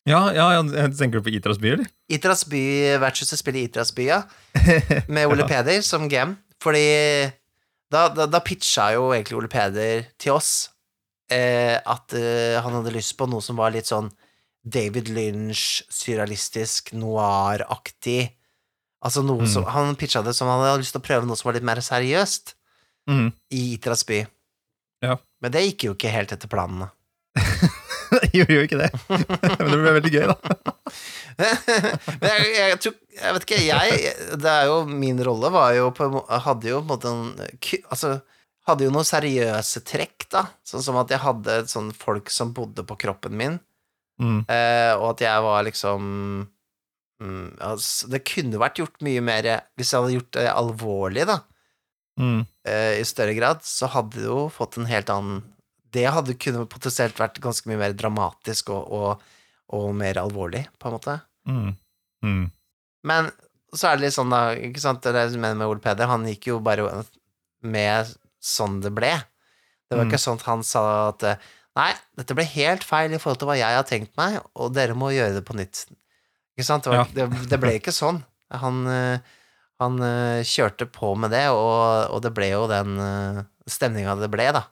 [0.07, 1.89] Ja, ja, ja, jeg tenker du på Itras by, eller?
[2.15, 2.61] Itras by,
[3.03, 4.21] vertshuset spiller Itras by, ja.
[5.13, 6.37] med Ole Peder som game.
[6.63, 6.87] fordi
[7.91, 10.53] da, da, da pitcha jo egentlig Ole Peder til oss
[11.31, 14.09] eh, at eh, han hadde lyst på noe som var litt sånn
[14.67, 18.33] David Lynch, surrealistisk, noir-aktig.
[19.07, 19.51] Altså noe Mm.
[19.53, 21.67] som Han pitcha det som han hadde lyst til å prøve noe som var litt
[21.67, 22.55] mer seriøst
[23.11, 23.29] Mm.
[23.55, 24.23] i Itras by.
[25.05, 25.17] Ja.
[25.43, 26.89] Men det gikk jo ikke helt etter planene.
[28.07, 28.89] Det gjorde jo ikke det.
[29.59, 30.37] Men det ble veldig gøy, da.
[32.23, 35.89] Men jeg, jeg, tror, jeg vet ikke, jeg Det er jo Min rolle var jo
[35.97, 36.07] på
[36.47, 37.33] Hadde jo på en måte en
[37.91, 38.13] Altså
[38.71, 40.45] Hadde jo noen seriøse trekk, da.
[40.67, 43.59] Sånn som at jeg hadde sånn folk som bodde på kroppen min,
[44.17, 44.47] Mm.
[44.49, 46.07] eh, og at jeg var liksom
[47.21, 51.37] mm, altså, Det kunne vært gjort mye mer Hvis jeg hadde gjort det alvorlig, da,
[52.17, 52.47] Mm.
[52.65, 55.43] eh, i større grad, så hadde det jo fått en helt annen
[55.93, 59.23] Det hadde kunne potensielt vært ganske mye mer dramatisk og, og,
[59.73, 61.15] og mer alvorlig, på en måte.
[61.49, 61.71] Mm.
[62.25, 62.43] Mm.
[63.07, 63.31] Men
[63.73, 66.27] så er det litt sånn, da, ikke sant, det jeg mener med Ole Peder, han
[66.29, 66.89] gikk jo bare
[67.65, 68.11] med
[68.43, 69.13] sånn det ble.
[69.89, 70.11] Det var Mm.
[70.11, 71.23] ikke sånn at han sa at
[71.77, 74.95] nei, dette ble helt feil i forhold til hva jeg har tenkt meg, og dere
[74.99, 75.87] må gjøre det på nytt.
[76.57, 76.85] Ikke sant?
[76.85, 78.23] Det, var, det, det ble ikke sånn.
[78.51, 79.19] Han, eh,
[79.83, 82.97] han eh, kjørte på med det, og, og det ble jo den
[83.69, 84.65] stemninga det ble, da.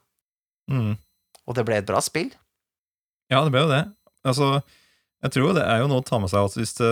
[0.70, 0.94] Mm.
[1.44, 2.30] Og det ble et bra spill.
[3.32, 3.84] Ja, det ble jo det.
[4.24, 4.48] Altså,
[5.24, 6.90] jeg tror det er jo noe å ta med seg at hvis det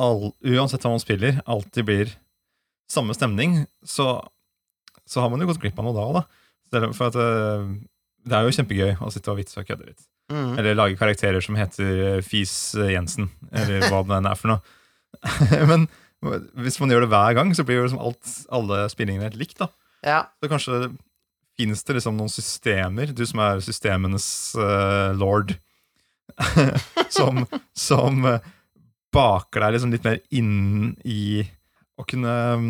[0.00, 2.12] all, uansett hva man spiller, alltid blir
[2.90, 4.16] samme stemning, så,
[5.06, 6.92] så har man jo gått glipp av noe da da.
[6.94, 7.66] For at eh,
[8.26, 10.06] det er jo kjempegøy å sitte og vitse og kødde litt.
[10.30, 10.52] Mm.
[10.60, 14.54] Eller lage karakterer som heter eh, Fis eh, Jensen, eller hva det enn er for
[14.54, 14.60] noe.
[15.70, 15.88] Men
[16.20, 19.58] hvis man gjør det hver gang, så blir jo liksom alt, alle spillingene helt likt,
[19.62, 19.70] da.
[20.04, 20.18] Ja.
[20.40, 20.80] Så kanskje
[21.60, 25.54] finnes det liksom noen systemer, du som er systemenes uh, lord,
[27.16, 27.42] som,
[27.76, 28.44] som eh,
[29.12, 31.42] baker deg liksom litt mer inn i
[32.00, 32.68] å kunne um,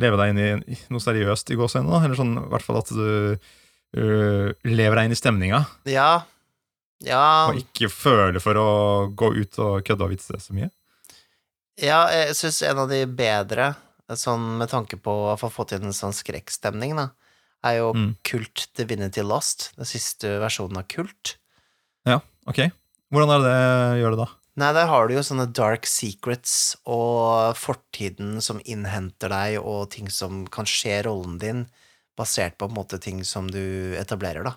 [0.00, 2.00] leve deg inn i, i noe seriøst i gåseøynene.
[2.06, 6.10] Eller sånn i hvert fall at du uh, lever deg inn i stemninga, Ja.
[7.02, 7.50] Ja.
[7.50, 8.66] og ikke føler for å
[9.18, 10.68] gå ut og kødde og vitse så mye.
[11.80, 13.72] Ja, jeg syns en av de bedre,
[14.12, 17.10] sånn med tanke på å få fått inn en sånn skrekkstemning, da,
[17.64, 18.16] er jo Mm.
[18.24, 21.36] Kult Divinity Lost, den siste versjonen av Kult.
[22.04, 22.70] Ja, ok.
[23.12, 24.28] Hvordan er det det gjør det, da?
[24.54, 30.10] Nei, der har du jo sånne dark secrets og fortiden som innhenter deg, og ting
[30.12, 31.66] som kan skje rollen din,
[32.18, 34.56] basert på på en måte ting som du etablerer, da.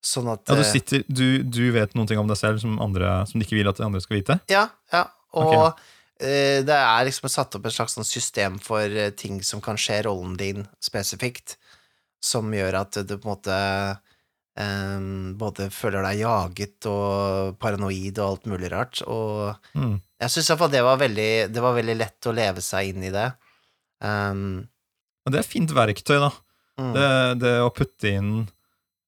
[0.00, 2.78] Sånn at Ja, du, eh, sitter, du, du vet noen ting om deg selv som,
[2.80, 4.40] andre, som de ikke vil at andre skal vite?
[4.48, 5.04] Ja, ja.
[5.34, 5.78] Og Ok.
[6.20, 9.76] Eh, det er liksom satt opp et slags sånn system for eh, ting som kan
[9.80, 11.56] skje rollen din spesifikt,
[12.20, 13.58] som gjør at du på en måte
[14.58, 19.02] um, både føler deg jaget og paranoid og alt mulig rart.
[19.06, 20.00] Og Mm.
[20.20, 23.10] jeg syns iallfall det var veldig Det var veldig lett å leve seg inn i
[23.14, 23.28] det.
[24.02, 24.68] Um,
[25.24, 26.30] Men det er fint verktøy, da.
[26.80, 26.92] mm.
[26.94, 27.08] Det,
[27.42, 28.48] det å putte inn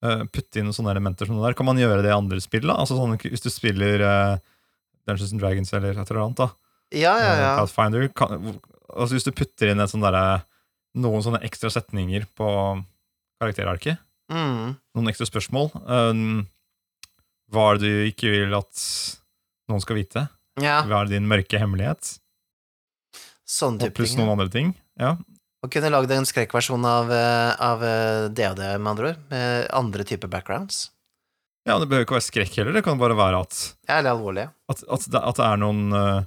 [0.04, 1.54] uh, Putte inn sånne elementer som det der.
[1.58, 2.66] Kan man gjøre det i andre spill?
[2.66, 2.78] da?
[2.78, 4.38] Altså sånn, Hvis du spiller uh,
[5.06, 6.50] Dungeons and Dragons eller et eller annet, da.
[6.92, 7.50] Ja, ja, eh, ja.
[7.60, 8.08] Pathfinder.
[8.14, 10.42] Kan, altså Hvis du putter inn sånn der,
[10.98, 12.48] noen sånne ekstra setninger på
[13.40, 13.98] karakterarket,
[14.30, 14.76] Mm.
[14.94, 16.46] noen ekstra spørsmål um,
[17.50, 18.82] Hva er det du ikke vil at
[19.68, 20.22] noen skal vite?
[20.62, 20.84] ja.
[20.86, 22.12] Hva er din mørke hemmelighet?
[23.42, 23.96] Sånn type ting.
[23.98, 24.70] Pluss noen andre ting.
[25.00, 25.16] Ja.
[25.64, 30.04] Og kunne lagd en skrekkversjon av, eh, av eh, DOD, med andre ord, med andre
[30.06, 30.90] typer backgrounds.
[31.66, 32.72] ja, det behøver ikke være skrekk heller.
[32.78, 34.46] Det kan bare være at Ja, eller alvorlig.
[34.70, 36.22] at, at, det, at det er noen eh,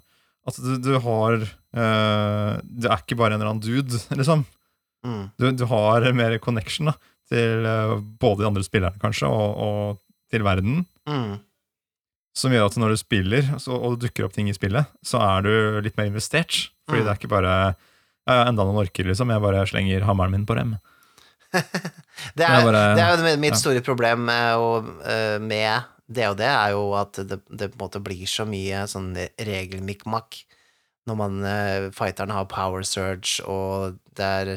[0.47, 4.43] At du, du har uh, Du er ikke bare en eller annen dude, liksom.
[5.05, 5.23] Mm.
[5.39, 6.97] Du, du har mer connection da,
[7.31, 9.97] til uh, både de andre spillerne, kanskje, og, og
[10.33, 10.83] til verden.
[11.09, 11.37] Mm.
[12.35, 15.19] Som gjør at når du spiller, så, og det dukker opp ting i spillet, så
[15.21, 15.51] er du
[15.85, 16.69] litt mer investert.
[16.87, 17.05] Fordi Mm.
[17.05, 19.29] det er ikke bare uh, enda noen orker, liksom.
[19.31, 20.75] Jeg bare slenger hammeren min på dem.
[22.33, 23.59] Det er, bare- det er jo mitt ja.
[23.59, 25.83] store problem med, og, eh, med
[26.15, 29.13] det og det, er jo at det, det på en måte blir så mye sånn
[29.39, 30.43] regelmikmak
[31.09, 34.53] når man uh, Fighterne har power surge, og det er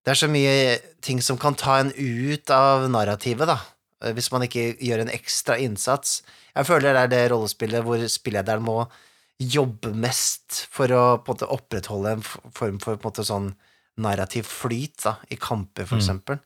[0.00, 3.58] Det er så mye ting som kan ta en ut av narrativet, da,
[4.02, 6.22] eh, hvis man ikke gjør en ekstra innsats.
[6.56, 8.78] Jeg føler det er det rollespillet hvor spillederen må
[9.38, 13.52] jobbe mest for å på en måte opprettholde en form for en måte sånn
[14.00, 16.00] narrativ flyt da, i kamper, for Mm.
[16.02, 16.40] eksempel.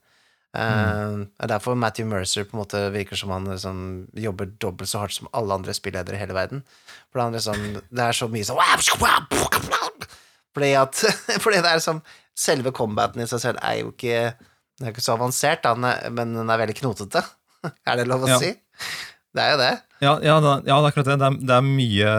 [0.55, 3.79] Det er derfor Matthew Mercer på en måte virker som han liksom
[4.15, 6.63] jobber dobbelt så hardt som alle andre spilledere i hele verden.
[7.11, 8.61] For han liksom, det er så mye sånn
[10.55, 11.01] Fordi at
[11.43, 12.01] Fordi det er som
[12.35, 14.15] Selve combaten i seg selv er jo ikke
[14.83, 15.71] er ikke så avansert, da,
[16.11, 17.21] men den er veldig knotete.
[17.87, 18.39] Er det lov å Ja.
[18.41, 18.49] si?
[19.35, 19.69] Det er jo det.
[20.03, 21.15] Ja, ja, da, ja det er akkurat det.
[21.21, 22.11] Det er, det er mye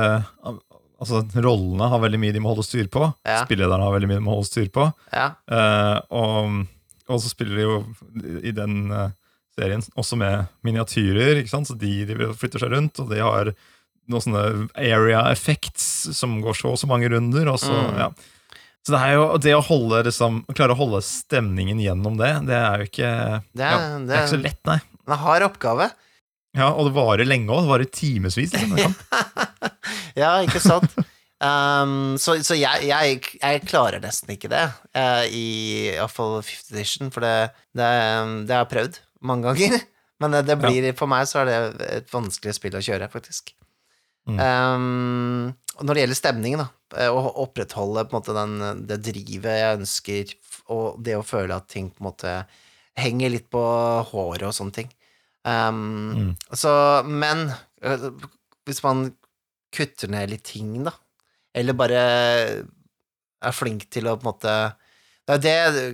[0.96, 3.04] Altså, rollene har veldig mye de må holde styr på.
[3.28, 3.42] Ja.
[3.44, 4.86] Spillederne har veldig mye de må holde styr på.
[5.12, 5.26] Ja.
[5.44, 6.54] Uh, og,
[7.08, 7.76] og så spiller de jo
[8.42, 9.10] i den eh,
[9.56, 11.68] serien også med miniatyrer, ikke sant?
[11.70, 13.52] så de, de flytter seg rundt, og de har
[14.06, 14.42] noen sånne
[14.78, 17.48] area effects som går så og så mange runder.
[17.50, 17.96] Og så, Mm.
[17.98, 18.10] ja.
[18.86, 22.78] så det jo det å holde liksom, klare å holde stemningen gjennom det, det er
[22.84, 23.10] jo ikke
[23.56, 24.78] Det ja, det er ikke så lett, nei.
[25.06, 25.88] En hard oppgave.
[26.56, 27.66] Ja, Og det varer lenge òg.
[27.66, 28.54] Det varer timevis.
[28.54, 28.94] Liksom.
[30.16, 30.94] Ja, ikke sant?
[31.36, 34.64] Um, så så jeg, jeg, jeg klarer nesten ikke det,
[34.96, 37.90] uh, i iallfall fifth edition, for det, det,
[38.48, 39.84] det har jeg prøvd mange ganger.
[40.22, 43.52] Men det, det blir, for meg så er det et vanskelig spill å kjøre, faktisk.
[44.26, 44.38] Mm.
[44.40, 49.02] Um, og når det gjelder stemningen, da, eh, å opprettholde på en måte den, det
[49.04, 50.32] drivet jeg ønsker,
[50.72, 52.32] og det å føle at ting på en måte
[52.96, 53.60] henger litt på
[54.08, 54.88] håret og sånne ting.
[55.44, 55.84] Um,
[56.16, 56.32] Mm.
[56.58, 56.70] Så,
[57.04, 57.50] men
[57.84, 58.08] øh,
[58.66, 59.10] hvis man
[59.76, 60.96] kutter ned litt ting, da,
[61.56, 62.02] eller bare
[63.46, 64.56] er flink til å på en måte
[65.26, 65.86] Det er det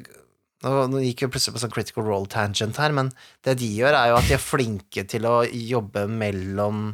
[0.62, 3.08] Nå, gikk vi plutselig på sånn critical role tangent her, men
[3.42, 6.84] det de gjør, er jo at de er flinke til å jobbe mellom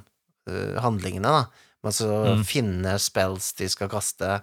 [0.48, 1.66] uh, handlingene, da.
[1.84, 2.40] Altså Mm.
[2.48, 4.38] finne spells de skal kaste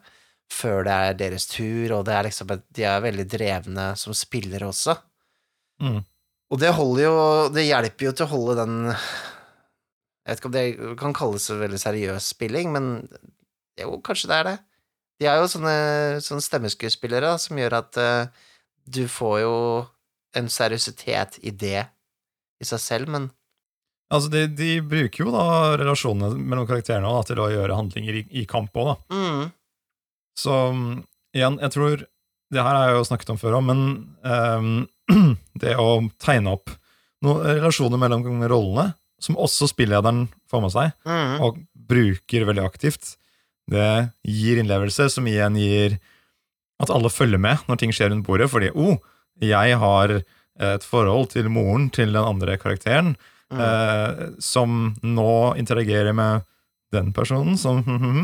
[0.54, 4.70] før det er deres tur, og det er liksom De er veldig drevne som spillere
[4.70, 4.94] også.
[5.82, 6.04] Mm.
[6.54, 7.16] Og det holder jo
[7.50, 11.82] Det hjelper jo til å holde den Jeg vet ikke om det kan kalles veldig
[11.82, 13.08] seriøs spilling, men
[13.82, 14.58] jo, kanskje det er det.
[15.22, 15.76] De har jo sånne,
[16.24, 18.48] sånne stemmeskuespillere da, som gjør at uh,
[18.86, 19.56] du får jo
[20.36, 21.86] en seriøsitet i det
[22.62, 23.32] i seg selv, men
[24.14, 28.22] Altså, de, de bruker jo da relasjonene mellom karakterene da, til å gjøre handlinger i,
[28.38, 29.16] i kamp òg, da.
[29.18, 29.48] mm,
[30.38, 30.92] Så mm,
[31.34, 32.04] igjen, jeg tror
[32.54, 33.82] Det her har jeg jo snakket om før òg, men
[34.22, 34.70] um,
[35.64, 35.88] det å
[36.22, 36.70] tegne opp
[37.26, 41.58] noen relasjoner mellom rollene, som også spillederen får med seg, mm, og
[41.90, 43.16] bruker veldig aktivt,
[43.71, 45.97] det gir innlevelse, som igjen gir
[46.82, 48.97] at alle følger med når ting skjer rundt bordet, fordi oh,
[49.41, 50.19] jeg har
[50.56, 53.15] et forhold til moren til den andre karakteren,
[53.51, 56.45] mm, eh, som nå interagerer med
[56.95, 57.82] den personen som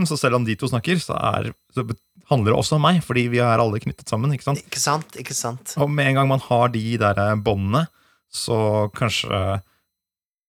[0.08, 1.84] Så selv om de to snakker, så, er, så
[2.30, 4.32] handler det også om meg, fordi vi er alle knyttet sammen.
[4.32, 4.62] ikke sant?
[4.64, 5.18] Ikke sant?
[5.20, 5.76] Ikke sant?
[5.78, 7.88] Og med en gang man har de der eh, båndene,
[8.32, 9.42] så kanskje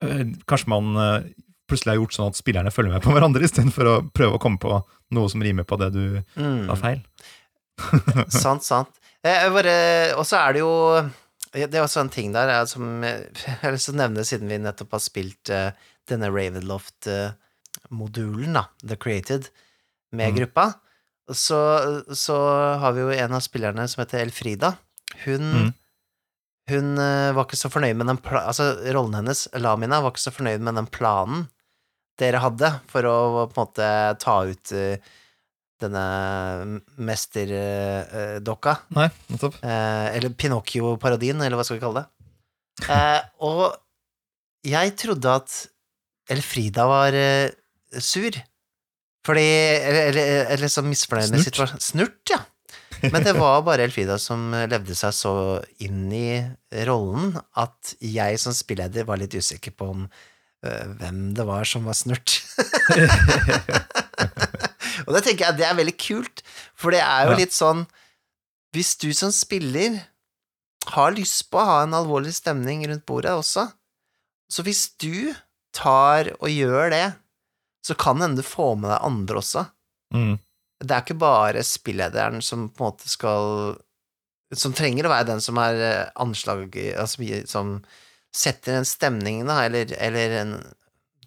[0.03, 1.31] eh, Kanskje man eh,
[1.73, 4.61] plutselig har gjort sånn at spillerne følger med på hverandre, istedenfor å prøve å komme
[4.63, 4.73] på
[5.17, 6.05] noe som rimer på det du
[6.37, 6.63] Mm.
[6.69, 7.01] har feil.
[8.43, 8.89] sant, sant.
[9.25, 10.73] Eh, Og så er det jo
[11.53, 13.27] Det er også en ting der jeg, som jeg
[13.61, 15.71] har lyst til å nevne, siden vi nettopp har spilt uh,
[16.09, 19.49] denne Ravenloft-modulen, da, The Created,
[20.13, 20.37] med Mm.
[20.39, 20.73] gruppa.
[21.33, 21.59] Så,
[22.17, 22.37] så
[22.81, 24.75] har vi jo en av spillerne som heter Elfrida.
[25.25, 25.73] Hun Mm.
[26.71, 30.23] Hun eh, var ikke så fornøyd med den pla Altså, rollen hennes, Lamina, var ikke
[30.31, 31.49] så fornøyd med den planen
[32.21, 33.17] dere hadde for å
[33.49, 33.89] på en måte
[34.23, 35.13] ta ut eh,
[35.83, 36.03] denne
[37.03, 38.77] mesterdokka.
[38.97, 39.59] Nei, nettopp.
[39.65, 42.29] Eh, eller Pinocchio-parodien, eller hva skal vi kalle det.
[42.93, 43.65] Eh, og
[44.67, 45.59] jeg trodde at
[46.33, 47.51] Elfrida var eh,
[47.99, 48.39] sur.
[49.27, 51.83] Fordi Eller, eller, eller så misfornøyd med situasjonen.
[51.83, 52.41] Snurt, ja.
[53.03, 55.35] Men det var bare Elfrida som levde seg så
[55.83, 56.39] inn i
[56.87, 60.32] rollen at jeg som spilleder var litt usikker på om eh,
[60.63, 62.37] hvem det var som var snurt.
[65.07, 66.43] Og det tenker jeg det er veldig kult,
[66.79, 67.39] for det er jo Ja.
[67.43, 67.87] litt sånn
[68.73, 69.99] Hvis du som spiller
[70.95, 73.67] har lyst på å ha en alvorlig stemning rundt bordet også,
[74.51, 75.35] så hvis du
[75.77, 77.13] tar og gjør det,
[77.85, 79.67] så kan hende du får med deg andre også.
[80.15, 80.39] Mm.
[80.83, 83.77] Det er ikke bare spillederen som på en måte skal
[84.55, 87.79] Som trenger å være den som er eh, anslag altså, Som
[88.33, 90.55] setter en stemning, da, eller, eller en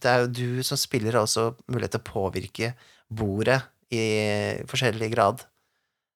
[0.02, 2.72] Det er jo du som spiller har også mulighet til å påvirke
[3.10, 3.62] bordet
[3.94, 4.04] i
[4.70, 5.46] forskjellig grad.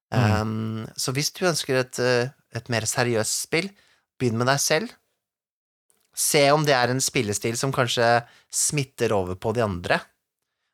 [0.09, 3.69] Um, så hvis du ønsker et, eh, et mer seriøst spill,
[4.19, 4.93] begynn med deg selv.
[6.17, 8.07] Se om det er en spillestil som kanskje
[8.51, 10.01] smitter over på de andre.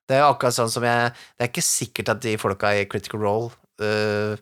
[0.07, 2.85] Det er jo akkurat sånn som jeg Det er ikke sikkert at de folka i
[2.89, 3.51] Critical Role
[3.81, 4.35] uh,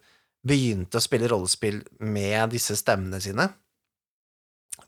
[0.43, 3.47] begynte å spille rollespill med disse stemmene sine.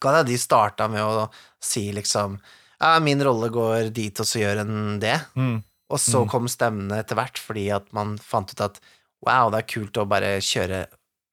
[0.01, 1.29] Kan hende de starta med å
[1.63, 2.39] si liksom
[2.81, 5.15] Ja, min rolle går dit, og så gjør en det.
[5.39, 5.63] Mm.
[5.89, 6.29] Og så Mm.
[6.29, 8.79] kom stemmene etter hvert, fordi at man fant ut at
[9.25, 10.85] wow, det er kult å bare kjøre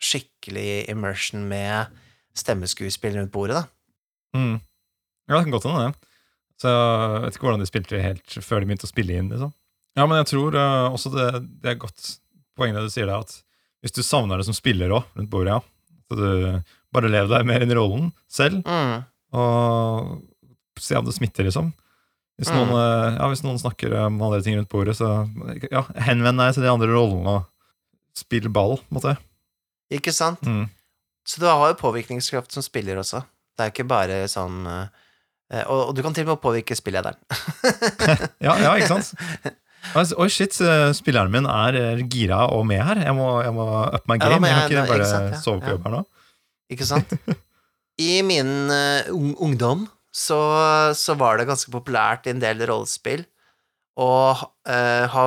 [0.03, 1.87] skikkelig immersion med
[2.39, 4.39] stemmeskuespill rundt bordet, da.
[4.39, 4.61] Mm.
[5.29, 6.09] Ja, det kan godt hende, det.
[6.63, 9.29] Så jeg vet ikke hvordan de spilte helt før de begynte å spille inn.
[9.33, 9.53] liksom.
[9.99, 11.27] Ja, men jeg tror uh, også det,
[11.63, 12.19] det er godt
[12.57, 13.35] poeng det du sier, da, at
[13.83, 15.61] hvis du savner det som spiller òg, rundt bordet, ja,
[16.09, 16.63] så du
[16.93, 19.05] bare lev deg mer inn i rollen selv, Mm.
[19.33, 20.23] og
[20.79, 21.73] se om det smitter, liksom.
[22.41, 22.57] Hvis Mm.
[22.57, 25.29] noen, eh, ja, hvis noen snakker om andre ting rundt bordet, så
[25.71, 27.45] ja, henvend deg til de andre rollene og
[28.15, 29.17] spill ball, på en måte.
[29.93, 30.41] Ikke sant?
[30.43, 30.69] Mm.
[31.25, 33.23] Så du har jo påvirkningskraft som spiller også.
[33.57, 37.15] Det er ikke bare sånn eh, og, og du kan til og med påvirke spillederen.
[38.41, 39.13] Ja, ja, ikke sant?
[39.99, 43.01] Altså, Oi, shit, eh, spilleren min er eh, gira og med her.
[43.03, 44.47] Jeg må, jeg må up my game.
[44.47, 45.41] Ja, jeg kan jeg- ikke ikke bare ja.
[45.43, 46.03] sove på jobb her nå.
[46.73, 47.13] Ikke sant?
[48.01, 50.41] I min uh, ungdom så,
[50.97, 53.25] så var det ganske populært i en del rollespill
[54.01, 55.25] å uh, ha,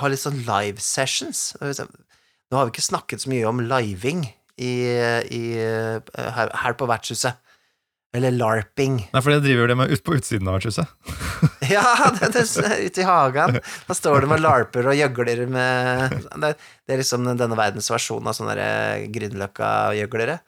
[0.00, 1.50] ha litt sånn live sessions.
[1.60, 4.24] Nå har vi ikke snakket så mye om living
[4.60, 4.72] i,
[5.32, 6.00] i, eh,
[6.36, 7.38] her, her på vertshuset.
[8.10, 8.96] Eller larping.
[9.12, 10.90] Nei, for det driver det med ut på utsiden av vertshuset.
[11.70, 12.42] Ja, det, det,
[12.82, 13.60] ute i hagen.
[13.86, 18.26] Da står de og larper og gjøgler med Det, det er liksom denne verdens versjon
[18.26, 18.56] av sånne
[19.14, 20.40] Grünerløkka-gjøglere.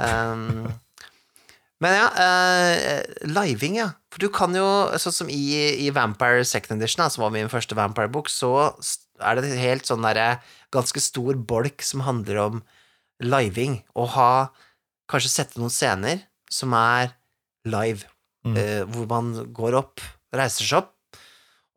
[0.00, 0.70] Um,
[1.82, 3.88] men ja, uh, living, ja.
[4.12, 4.66] For du kan jo,
[5.02, 5.42] sånn som i,
[5.82, 8.70] i Vampire Second Edition, som var min første Vampire-bok, så
[9.22, 10.36] er det helt sånn derre
[10.74, 12.62] ganske stor bolk som handler om
[13.22, 13.80] living.
[13.98, 14.32] Å ha
[15.12, 17.10] Kanskje sette noen scener som er
[17.68, 18.06] live,
[18.46, 18.56] Mm.
[18.56, 20.00] uh, hvor man går opp,
[20.34, 21.18] reiser seg opp,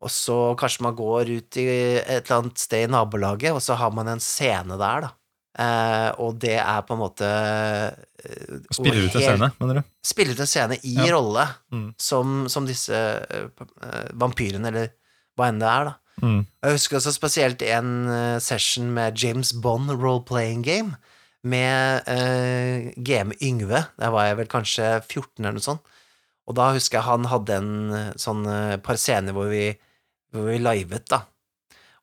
[0.02, 1.66] og så kanskje man går ut i
[2.00, 5.10] et eller annet sted i nabolaget, og så har man en scene der, da.
[5.56, 9.86] Eh, og det er på en måte uh, Spiller ut en scene, mener du?
[10.04, 11.06] Spiller ut en scene i Ja.
[11.14, 11.94] rolle, Mm.
[11.98, 13.46] som, som disse eh,
[14.12, 14.90] vampyrene, eller
[15.38, 15.94] hva enn det er, da.
[16.22, 16.42] Mm.
[16.64, 17.90] Jeg husker også spesielt en
[18.40, 20.96] session med James Bond role-playing game,
[21.44, 22.02] med
[22.96, 23.82] GM Yngve.
[24.00, 25.80] Der var jeg vel kanskje 14 eller noe sånt.
[26.48, 27.70] Og da husker jeg han hadde en
[28.18, 28.42] sånn
[28.82, 29.68] par scener hvor vi,
[30.32, 31.20] hvor vi livet, da.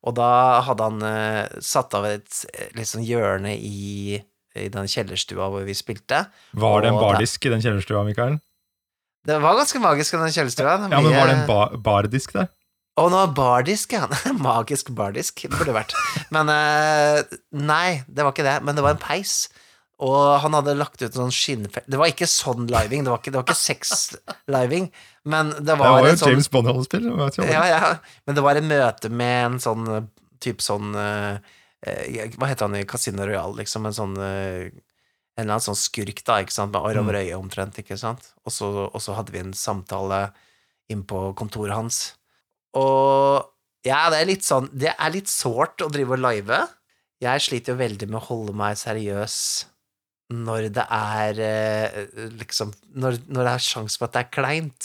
[0.03, 0.29] Og da
[0.67, 4.17] hadde han eh, satt av et eh, litt sånn hjørne i,
[4.59, 6.25] i den kjellerstua hvor vi spilte.
[6.59, 8.39] Var det en bardisk i den kjellerstua, Mikael?
[9.23, 10.75] Det var ganske magisk, i den kjellerstua.
[10.91, 12.51] Ja, men var det en ba bardisk der?
[12.99, 14.05] Å, nå bardisk, ja.
[14.49, 15.95] Magisk bardisk, det burde det vært.
[16.35, 18.57] Men eh, nei, det var ikke det.
[18.67, 19.47] Men det var en peis.
[20.03, 23.21] Og han hadde lagt ut en sånn skinnfelt Det var ikke sånn living, det var
[23.21, 24.87] ikke, det var ikke sex-living,
[25.25, 27.05] men det Det var, var jo sånn James Bond-rollespill.
[27.47, 27.91] ja, ja,
[28.27, 29.85] men det var et møte med en sånn
[30.43, 31.37] type sånn eh,
[31.87, 33.85] eh, Hva heter han i Casino Royal, liksom?
[33.87, 34.67] En sånn eh,
[35.33, 36.73] En eller annen sånn skurk, da, ikke sant?
[36.75, 38.33] Med arr over øyet, omtrent, ikke sant?
[38.45, 40.27] Og så, og så hadde vi en samtale
[40.91, 42.01] inn på kontoret hans.
[42.77, 43.41] Og
[43.87, 46.59] ja, det er litt sånn Det er litt sårt å drive og live.
[47.23, 49.37] Jeg sliter jo veldig med å holde meg seriøs
[50.33, 51.97] når det er eh,
[52.39, 54.81] liksom Når, når det er sjanse for at det er kleint.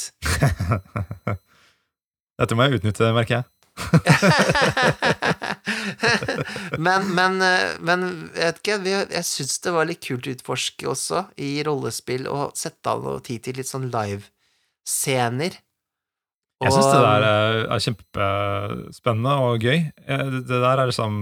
[2.38, 3.46] Dette må jeg utnytte, merker jeg.
[6.86, 8.78] men, men, eh, men jeg vet ikke,
[9.14, 13.20] jeg syns det var litt kult å utforske også, i rollespill, og sette av noe
[13.24, 15.52] tid til litt sånn livescener.
[16.58, 19.78] Jeg syns det der er, er kjempespennende og gøy.
[19.94, 21.12] Det det der er liksom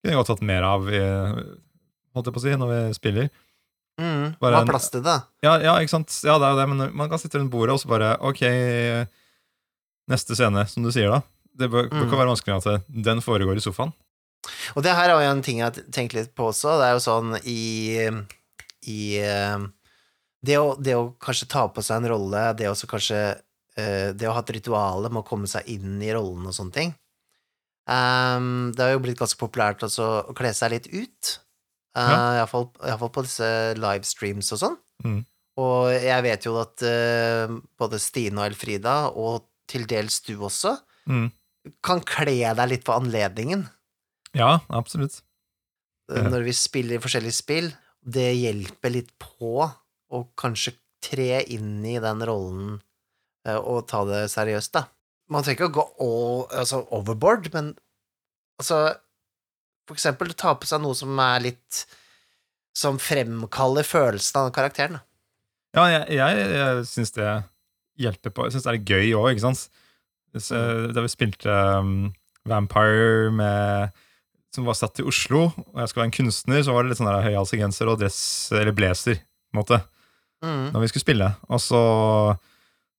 [0.00, 0.96] Kunne jeg godt hatt mer av, i,
[2.14, 3.30] holdt jeg på å si, når vi spiller.
[4.00, 5.18] mm, bare ha plass til det?
[5.44, 6.14] Ja, ja, ikke sant?
[6.24, 8.40] Ja, det er jo det, men man kan sitte rundt bordet og så bare Ok,
[10.10, 11.20] neste scene, som du sier da.
[11.60, 12.06] Det bør, bør Mm.
[12.08, 13.92] ikke være vanskelig at den foregår i sofaen.
[14.74, 16.78] Og det her er jo en ting jeg har tenkt litt på også.
[16.80, 18.08] Det er jo sånn i,
[18.88, 19.58] i eh,
[20.42, 23.18] det, å, det å kanskje ta på seg en rolle, det å kanskje
[23.76, 26.72] eh, Det å ha et ritual med å komme seg inn i rollen og sånne
[26.72, 26.94] ting.
[27.90, 31.30] Um, det har jo blitt ganske populært også å kle seg litt ut.
[31.96, 32.46] Uh, Ja.
[32.46, 34.76] Iallfall på disse livestreams og sånn.
[35.04, 35.20] Mm.
[35.60, 40.76] Og jeg vet jo at uh, både Stine og Elfrida, og til dels du også,
[41.10, 41.30] Mm.
[41.82, 43.64] kan kle deg litt på anledningen
[44.36, 45.22] Ja, absolutt.
[46.12, 47.72] Uh, når vi spiller forskjellige spill.
[48.04, 52.80] Det hjelper litt på å kanskje tre inn i den rollen
[53.48, 54.84] uh, og ta det seriøst, da.
[55.28, 57.74] Man trenger ikke å gå all, altså overboard, men
[58.60, 58.94] altså
[59.90, 61.80] For eksempel ta på seg noe som er litt
[62.78, 65.00] Som fremkaller følelsen av den karakteren.
[65.00, 65.02] da.
[65.74, 67.28] Ja, jeg, jeg, jeg syns det
[68.00, 68.46] hjelper på.
[68.46, 69.66] Jeg syns det er gøy òg, ikke sant.
[70.30, 70.92] Mm.
[70.94, 71.90] da vi spilte um,
[72.46, 73.90] Vampire med
[74.54, 76.98] som var satt i Oslo, og jeg skulle være en kunstner, så var det litt
[76.98, 78.18] sånn der høyhalsig genser og dress,
[78.54, 79.80] eller blazer, på en måte,
[80.42, 80.70] Mm.
[80.72, 81.26] når vi skulle spille.
[81.52, 81.78] Og så,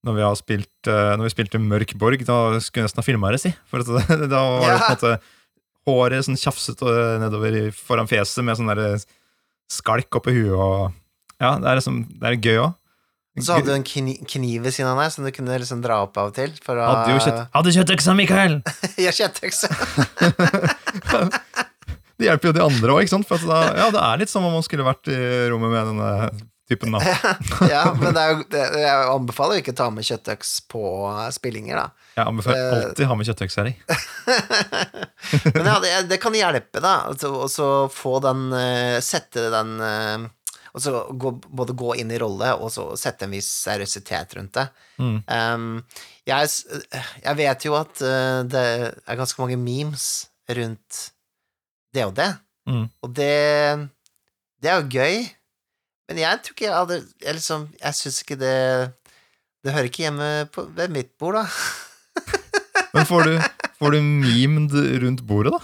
[0.06, 3.06] når vi, har spilt, eh, når vi spilte Mørk Borg, da skulle jeg nesten ha
[3.08, 3.50] filma det, si.
[3.66, 3.90] For at,
[4.32, 5.12] da var det på en måte
[5.88, 9.02] håret sånn tjafsete nedover foran fjeset med sånn der
[9.72, 10.92] skalk oppi huet og
[11.42, 12.72] Ja, det er liksom Det er gøy òg.
[13.40, 16.02] Så hadde du en kni kniv ved siden av deg som du kunne liksom dra
[16.04, 16.50] opp av og til.
[16.60, 18.58] For å Hadde jo kjøtt, hadde kjøttøksa, Mikael!
[19.06, 19.72] Ja, kjøttøkse.
[22.22, 23.26] Det hjelper jo de andre òg, ikke sant?
[23.26, 25.16] For da, ja, det er litt som om man skulle vært i
[25.50, 26.10] rommet med denne
[26.72, 27.14] typen, da.
[27.70, 30.82] ja, men det jo, det, jeg anbefaler jo ikke å ta med kjøttøks på
[31.36, 32.08] spillinger, da.
[32.18, 33.74] Jeg anbefaler alltid alltid ha med kjøttøkser i.
[35.54, 36.94] Men ja, det, det kan hjelpe, da.
[37.08, 40.26] Altså, og så få den eh, Sette den eh,
[40.74, 44.54] Og så gå, både gå inn i rolle, og så sette en viss seriøsitet rundt
[44.58, 44.66] det.
[45.00, 45.16] Mm.
[45.28, 45.66] Um,
[46.28, 46.48] jeg,
[47.24, 48.62] jeg vet jo at eh, det
[49.04, 50.06] er ganske mange memes
[50.52, 51.02] rundt
[51.92, 52.84] det og det, Mm.
[53.02, 53.32] og det
[54.62, 55.24] Det er jo gøy,
[56.12, 58.54] men jeg tror ikke jeg hadde Jeg liksom Jeg syns ikke det
[59.64, 61.46] Det hører ikke hjemme på, ved mitt bord, da.
[62.94, 63.34] Men får du,
[63.80, 65.62] får du memed rundt bordet, da?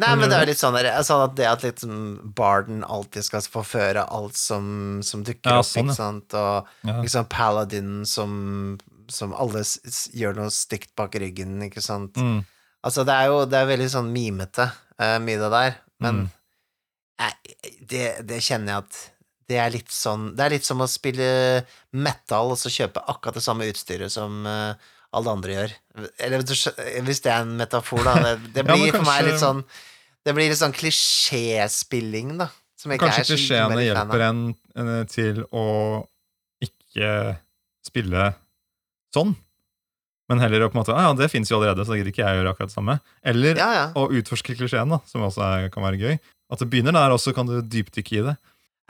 [0.00, 1.92] Nei, men det er litt sånn der, sånn at det at liksom
[2.38, 5.98] Barden alltid skal forføre alt som, som dukker Ja, opp, sånn, ikke ja.
[5.98, 6.94] sant, og Ja.
[7.02, 8.32] liksom Paladin som,
[9.12, 9.62] som alle
[10.16, 12.16] gjør noe stygt bak ryggen, ikke sant.
[12.16, 12.40] Mm.
[12.86, 14.70] Altså, det er jo det er veldig sånn mimete,
[15.02, 16.28] uh, mye det der, men Mm.
[17.20, 19.00] jeg, det, det kjenner jeg at
[19.50, 21.26] det er litt sånn Det er litt som å spille
[21.90, 24.78] metal og så kjøpe akkurat det samme utstyret som uh,
[25.10, 25.72] alle andre gjør.
[26.22, 28.14] Eller hvis det er en metafor, da.
[28.22, 29.64] Det, det Ja, kanskje, blir for meg litt sånn
[30.22, 32.50] Det blir litt sånn klisjéspilling, da.
[32.78, 34.44] Som ikke Kanskje klisjeene hjelper en
[34.78, 35.66] en til å
[36.62, 37.36] ikke
[37.86, 38.32] spille
[39.14, 39.32] sånn,
[40.30, 42.12] men heller å på en måte «Ah, Ja, det fins jo allerede, så da gidder
[42.12, 42.96] ikke jeg å gjøre akkurat det samme.
[43.26, 43.86] Eller Ja, ja.
[43.98, 46.20] å utforske klisjeen, da, som også er, kan være gøy.
[46.50, 48.36] At det begynner der, og så kan du dypdykke i det.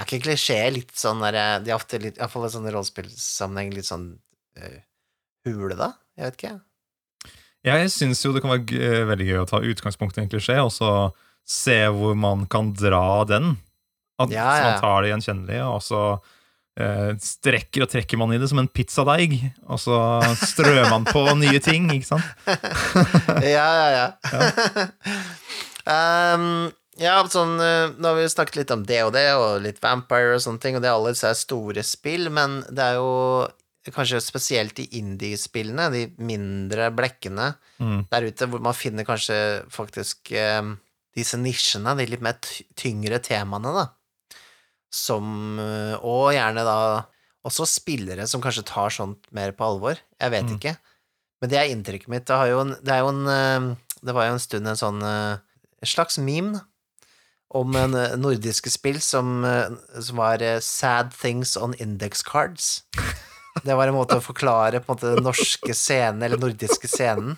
[0.00, 3.88] Er ikke klisjeer litt sånn der De er ofte litt, iallfall i sånne rollespillsammenheng, litt
[3.88, 4.06] sånn
[4.56, 4.78] uh,
[5.44, 5.92] hule, da?
[6.16, 6.54] Jeg vet ikke.
[7.68, 10.56] Jeg syns jo det kan være eh, veldig gøy å ta utgangspunkt i en klisjé,
[10.64, 11.12] og så
[11.44, 13.54] se hvor man kan dra den.
[14.20, 16.02] At Ja, ja, man tar det gjenkjennelige, og så
[16.80, 19.36] eh, strekker og trekker man i det som en pizzadeig.
[19.68, 20.00] Og så
[20.40, 22.24] strør man på nye ting, ikke sant?
[23.44, 24.08] ja, ja, ja.
[26.36, 26.70] um,
[27.00, 30.36] ja, sånn eh, Nå har vi snakket litt om det og det, og litt Vampire
[30.36, 33.48] og sånne ting, og det er alle disse store spill, men det er jo
[33.90, 38.02] kanskje spesielt de indie-spillene, de mindre blekkene Mm.
[38.12, 39.36] der ute, hvor man finner kanskje
[39.72, 40.60] faktisk eh,
[41.16, 42.36] disse nisjene, de litt mer
[42.76, 43.86] tyngre temaene, da.
[44.92, 46.76] som eh, Og gjerne da
[47.48, 49.96] også spillere som kanskje tar sånt mer på alvor.
[50.20, 50.58] Jeg vet Mm.
[50.58, 50.74] ikke.
[51.40, 52.26] Men det er inntrykket mitt.
[52.28, 55.00] Det, har en, det er jo en eh, Det var jo en stund en sånn
[55.02, 56.60] En slags meme, da.
[57.50, 59.66] Om en eh, nordiske spill som, eh,
[60.00, 62.82] som var eh, Sad Things on Index Cards.
[63.64, 67.34] Det var en måte å forklare på en måte den norske scenen, eller nordiske scenen.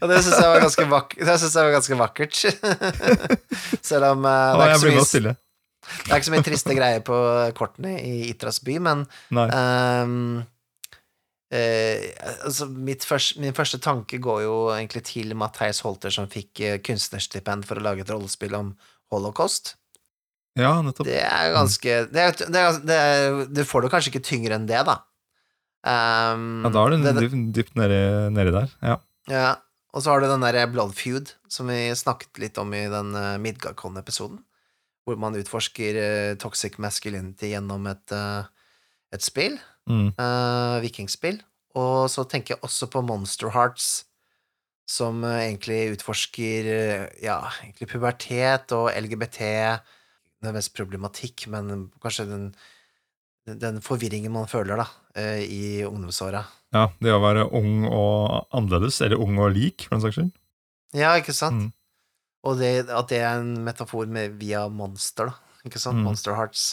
[0.00, 0.86] Og det syns jeg var ganske.
[1.18, 2.34] Synes jeg var ganske vakkert.
[3.82, 7.02] Selv om uh, det, er ikke så mye, det er ikke så mye triste greier
[7.06, 7.18] på
[7.58, 9.48] kortene i Itras by, men Nei.
[11.52, 12.10] Eh,
[12.46, 16.76] altså mitt først, min første tanke går jo egentlig til Matheis Holter, som fikk eh,
[16.84, 18.74] kunstnerstipend for å lage et rollespill om
[19.12, 19.74] holocaust.
[20.58, 21.08] Ja, nettopp.
[21.08, 24.58] Det er ganske det er, det er, det er, Du får det kanskje ikke tyngre
[24.58, 25.00] enn det, da.
[25.84, 28.00] Um, Ja, da er du dypt, dypt nedi,
[28.32, 28.74] nedi der.
[28.80, 28.96] Ja.
[29.28, 29.50] Ja,
[29.92, 33.12] og så har du den der Blood Feud, som vi snakket litt om i den
[33.18, 34.38] uh, Midgardcon-episoden,
[35.04, 38.14] hvor man utforsker eh, toxic masculinity gjennom et,
[39.12, 39.58] et spill,
[39.90, 40.12] Mm.
[40.16, 41.40] Uh, vikingspill.
[41.78, 44.04] Og så tenker jeg også på Monster Hearts,
[44.86, 49.40] som eh, egentlig utforsker eh, ja, egentlig pubertet og LGBT,
[50.44, 52.44] Det er mest problematikk, men kanskje den,
[53.48, 54.86] den forvirringen man føler da,
[55.40, 56.44] i ungdomsåra.
[56.76, 60.30] ja, det å være ung og annerledes, eller ung og lik, for den saks skyld.
[60.94, 61.72] Ja, ikke sant?
[61.72, 61.72] Mm.
[62.44, 65.60] Og det, at det er en metafor med, via monster, da.
[65.64, 66.02] Ikke sant?
[66.02, 66.10] Mm.
[66.10, 66.66] Monster Hearts.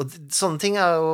[0.00, 1.12] Og sånne ting er jo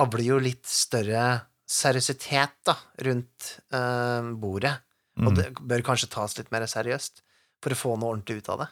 [0.00, 1.24] avler jo litt større
[1.68, 2.74] seriøsitet, da,
[3.04, 4.76] rundt eh, bordet.
[5.18, 5.34] Og Mm.
[5.34, 7.22] det bør kanskje tas litt mer seriøst,
[7.62, 8.68] for å få noe ordentlig ut av det.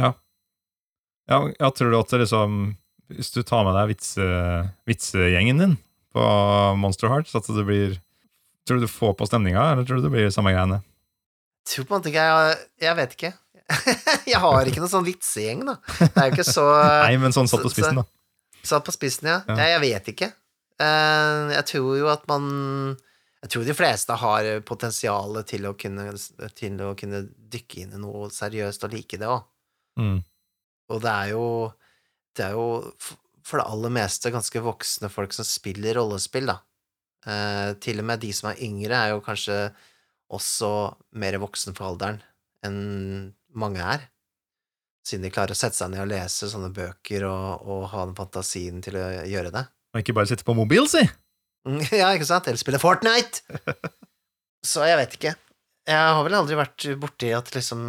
[0.00, 0.10] Ja.
[1.30, 2.76] ja, jeg tror at det liksom
[3.10, 4.26] Hvis du tar med deg vitse,
[4.86, 5.72] vitsegjengen din
[6.14, 6.22] på
[6.78, 7.96] Monster Hearts, at det blir
[8.66, 10.78] Tror du du får på stemninga, eller tror du det blir samme greiene?
[11.66, 13.32] Tror på en måte ikke jeg Jeg vet ikke.
[14.30, 15.76] jeg har ikke noen sånn vitsegjeng, da.
[15.98, 16.66] Det er jo ikke så
[17.06, 18.06] Nei, men sånn satt på spissen, da.
[18.62, 19.40] Satt på spissen, ja.
[19.48, 19.56] Ja.
[19.58, 20.30] Jeg, jeg vet ikke.
[20.80, 22.44] Eh, jeg tror jo at man
[23.40, 26.10] Jeg tror de fleste har potensial til å kunne,
[26.56, 27.22] til å kunne
[27.52, 29.46] dykke inn i noe seriøst og like det òg.
[30.00, 30.18] Mm.
[30.92, 31.46] Og det er jo
[32.36, 32.66] Det er jo
[33.50, 36.60] for det aller meste ganske voksne folk som spiller rollespill, da.
[37.26, 39.56] Eh, til og med de som er yngre, er jo kanskje
[40.30, 40.70] også
[41.18, 42.20] mer voksen for alderen
[42.66, 44.06] enn mange er.
[45.06, 48.16] Siden de klarer å sette seg ned og lese sånne bøker og, og ha den
[48.18, 49.64] fantasien til å gjøre det.
[49.90, 51.02] Og ikke bare sitte på mobil, si!
[51.68, 52.48] Mm, Ja, ikke sant?
[52.48, 53.42] Eller spille Fortnite!
[54.70, 55.34] Så jeg vet ikke.
[55.88, 57.80] Jeg har vel aldri vært borti at liksom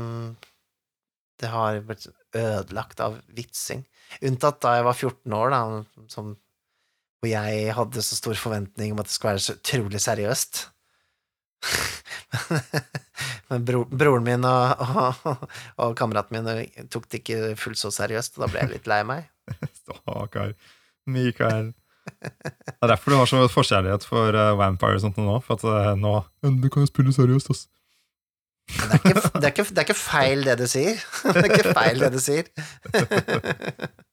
[1.41, 2.05] det har blitt
[2.37, 3.81] ødelagt av vitsing.
[4.21, 6.35] Unntatt da jeg var 14 år, da, som,
[7.19, 10.61] hvor jeg hadde så stor forventning om at det skulle være så utrolig seriøst.
[13.49, 15.47] Men bro, broren min og, og,
[15.81, 19.01] og kameraten min tok det ikke fullt så seriøst, og da ble jeg litt lei
[19.07, 19.27] meg.
[19.81, 20.53] Stakkar.
[21.09, 21.73] Mikael.
[22.21, 25.37] Det er derfor du har så forkjærlighet for uh, Vampire og sånt nå.
[25.45, 26.15] For at uh, nå
[26.61, 27.67] Du kan jo spille seriøst, ass.
[28.71, 31.01] Det er, ikke, det, er ikke, det er ikke feil det du sier.
[31.25, 32.47] Det er ikke feil det du sier.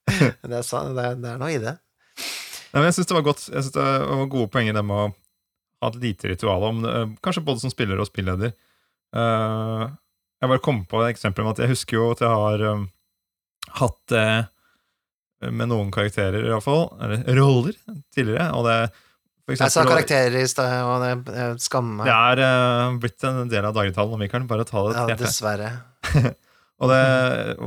[0.08, 1.74] Det er, sant, det er, det er noe i det.
[2.72, 4.96] Nei, men jeg syns det var godt Jeg synes det var gode poenger det med
[4.96, 5.08] å
[5.84, 8.54] ha et lite ritual om det, eh, kanskje både som spiller og spilleder.
[9.14, 9.84] Eh,
[10.40, 12.86] jeg bare kom på et eksempel med at jeg husker jo at jeg har eh,
[13.78, 14.26] hatt det
[15.40, 17.76] med noen karakterer, i hvert fall, eller roller,
[18.14, 18.48] tidligere.
[18.58, 18.78] Og det
[19.48, 22.08] Eksempel, Jeg sa karakterer i stad, og det jeg skammer meg.
[22.10, 24.42] Det er uh, blitt en del av dagligtalen, Mikael.
[24.50, 25.24] Bare ta det Ja, til hjertet.
[25.24, 25.70] dessverre.
[26.78, 26.98] Og det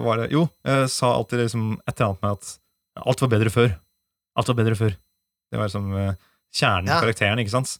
[0.06, 2.52] var det Jo, jeg sa alltid liksom et eller annet med at
[3.10, 3.74] alt var bedre før.
[4.40, 4.94] Alt var bedre før.
[5.52, 6.14] Det var liksom uh,
[6.54, 7.00] kjernen i Ja.
[7.02, 7.74] karakteren, ikke sant?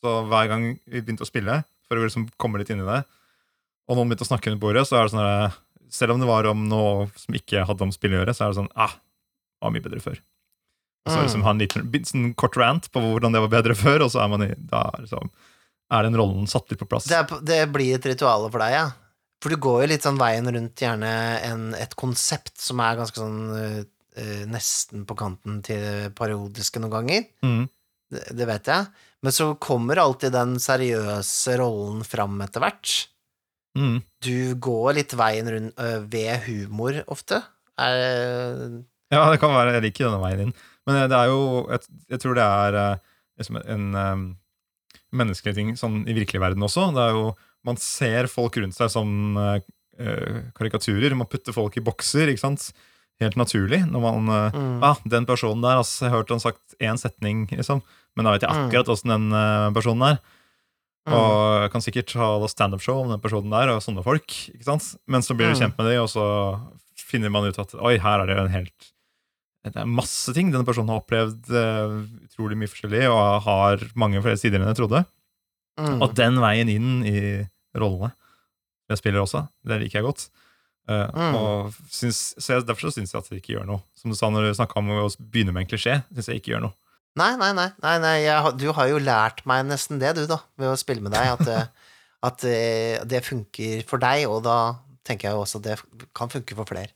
[0.00, 1.58] Så hver gang vi begynte å spille,
[1.90, 3.02] for å liksom komme litt inn i det,
[3.90, 5.58] og noen begynte å snakke under bordet, så er det sånn
[5.90, 8.52] Selv om det var om noe som ikke hadde om spill å gjøre, så er
[8.54, 8.94] det sånn Ah,
[9.60, 10.18] var mye bedre før.
[11.06, 11.24] Og så Mm.
[11.26, 14.20] liksom ha en liten sånn kort rant på hvordan det var bedre før, og så
[14.24, 15.30] er man i Da liksom,
[15.90, 17.04] er den rollen satt litt på plass.
[17.08, 18.90] Det, er, det blir et ritual for deg, ja.
[19.42, 21.10] For du går jo litt sånn veien rundt gjerne
[21.48, 23.40] en, et konsept som er ganske sånn
[24.20, 27.24] eh, nesten på kanten til parodiske noen ganger.
[27.42, 27.64] Mm.
[28.12, 28.86] Det, det vet jeg.
[29.24, 32.92] Men så kommer alltid den seriøse rollen fram etter hvert.
[33.78, 34.02] Mm.
[34.20, 37.40] Du går litt veien rundt øh, ved humor ofte.
[37.80, 38.82] Er,
[39.14, 39.72] Ja, det kan være.
[39.78, 40.52] Jeg liker denne veien inn.
[40.86, 41.40] Men eh, det er jo
[41.70, 41.80] Jeg,
[42.14, 42.96] jeg tror det er eh,
[43.40, 44.22] liksom en um,
[45.18, 46.90] menneskelig ting sånn i virkelig verden også.
[46.94, 47.24] Det er jo
[47.66, 49.58] Man ser folk rundt seg som eh,
[50.56, 51.12] karikaturer.
[51.18, 52.70] Man putter folk i bokser, ikke sant?
[53.20, 53.82] Helt naturlig.
[53.90, 56.96] Når man uh, mm, Ah, den personen der, altså, jeg har hørt han sagt én
[56.96, 57.82] setning, liksom.
[58.16, 58.62] Men da vet jeg Mm.
[58.70, 60.22] akkurat åssen den uh, personen er.
[61.08, 61.12] Mm.
[61.18, 64.24] Og kan sikkert ha standup-show om den personen der, og sånne folk.
[64.54, 64.94] ikke sant?
[65.06, 65.60] Men så blir du Mm.
[65.60, 66.24] kjent med dem, og så
[66.96, 68.90] finner man ut at oi, her er det jo en helt
[69.66, 74.22] Det er masse ting denne personen har opplevd uh, utrolig mye forskjellig, og har mange
[74.24, 75.02] flere sider enn jeg trodde.
[75.80, 75.98] Mm.
[76.00, 77.20] Og den veien inn i
[77.78, 78.12] rollene
[78.90, 80.28] jeg spiller også, det liker jeg godt.
[80.90, 81.34] Uh, Mm.
[81.38, 83.82] og syns, så jeg, Derfor så syns jeg at det ikke gjør noe.
[83.94, 86.54] Som du sa når du snakka om å begynne med en klisjé, syns jeg ikke
[86.56, 86.74] gjør noe.
[87.20, 87.68] Nei, nei, nei.
[87.82, 91.04] nei, nei jeg, du har jo lært meg nesten det, du, da, ved å spille
[91.04, 91.70] med deg, at,
[92.28, 94.56] at eh, det funker for deg, og da
[95.06, 96.90] tenker jeg jo også at det kan funke for flere.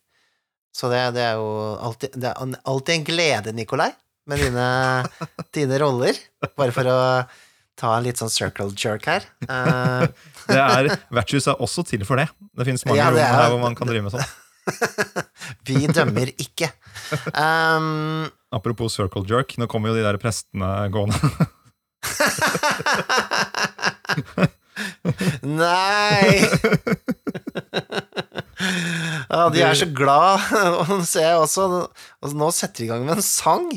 [0.75, 1.47] Så det, det er jo
[1.87, 3.93] alltid, det er alltid en glede, Nikolai,
[4.27, 4.65] med dine,
[5.55, 6.19] dine roller.
[6.59, 6.99] Bare for å
[7.79, 9.23] ta en litt sånn circle jerk her.
[9.47, 10.07] Eh,
[10.49, 12.27] Det er, Vertshus er også til for det.
[12.55, 14.29] Det finnes mange Ja, rom det er- her hvor man kan drive med sånn.
[15.69, 16.69] vi dømmer ikke.
[17.37, 21.19] Um, Apropos circle jerk, nå kommer jo de der prestene gående.
[25.45, 26.49] Nei!
[29.31, 30.45] Ja, de er så glad.
[30.91, 33.69] Nå ser jeg også og Nå setter de i gang med en sang.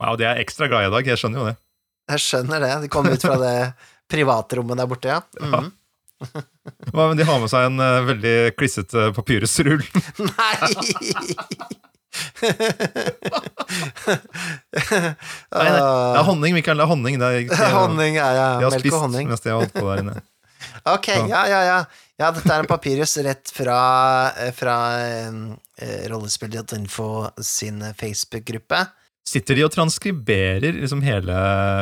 [0.00, 1.58] Wow, de er ekstra glade i dag, jeg skjønner jo det.
[2.10, 2.72] Jeg skjønner det.
[2.84, 3.56] De kommer ut fra det
[4.10, 5.20] privatrommet der borte, ja.
[6.20, 6.40] Ja,
[6.92, 9.80] Hva, men de har med seg en uh, veldig klissete papyrusrull.
[10.26, 11.78] Nei!
[15.50, 16.80] Nei, nei, det er honning, Mikael.
[16.80, 17.18] Det er honning.
[17.20, 18.48] Det er, Honning ja, ja.
[18.58, 19.30] de har Melk spist og honning.
[19.30, 20.20] mens jeg har holdt på der inne.
[20.90, 21.76] Ok, ja, ja, ja.
[22.20, 23.76] Ja, dette er en papirus rett fra,
[24.40, 27.06] eh, fra eh, rollespill.info
[27.44, 28.80] sin Facebook-gruppe.
[29.28, 31.36] Sitter de og transkriberer liksom hele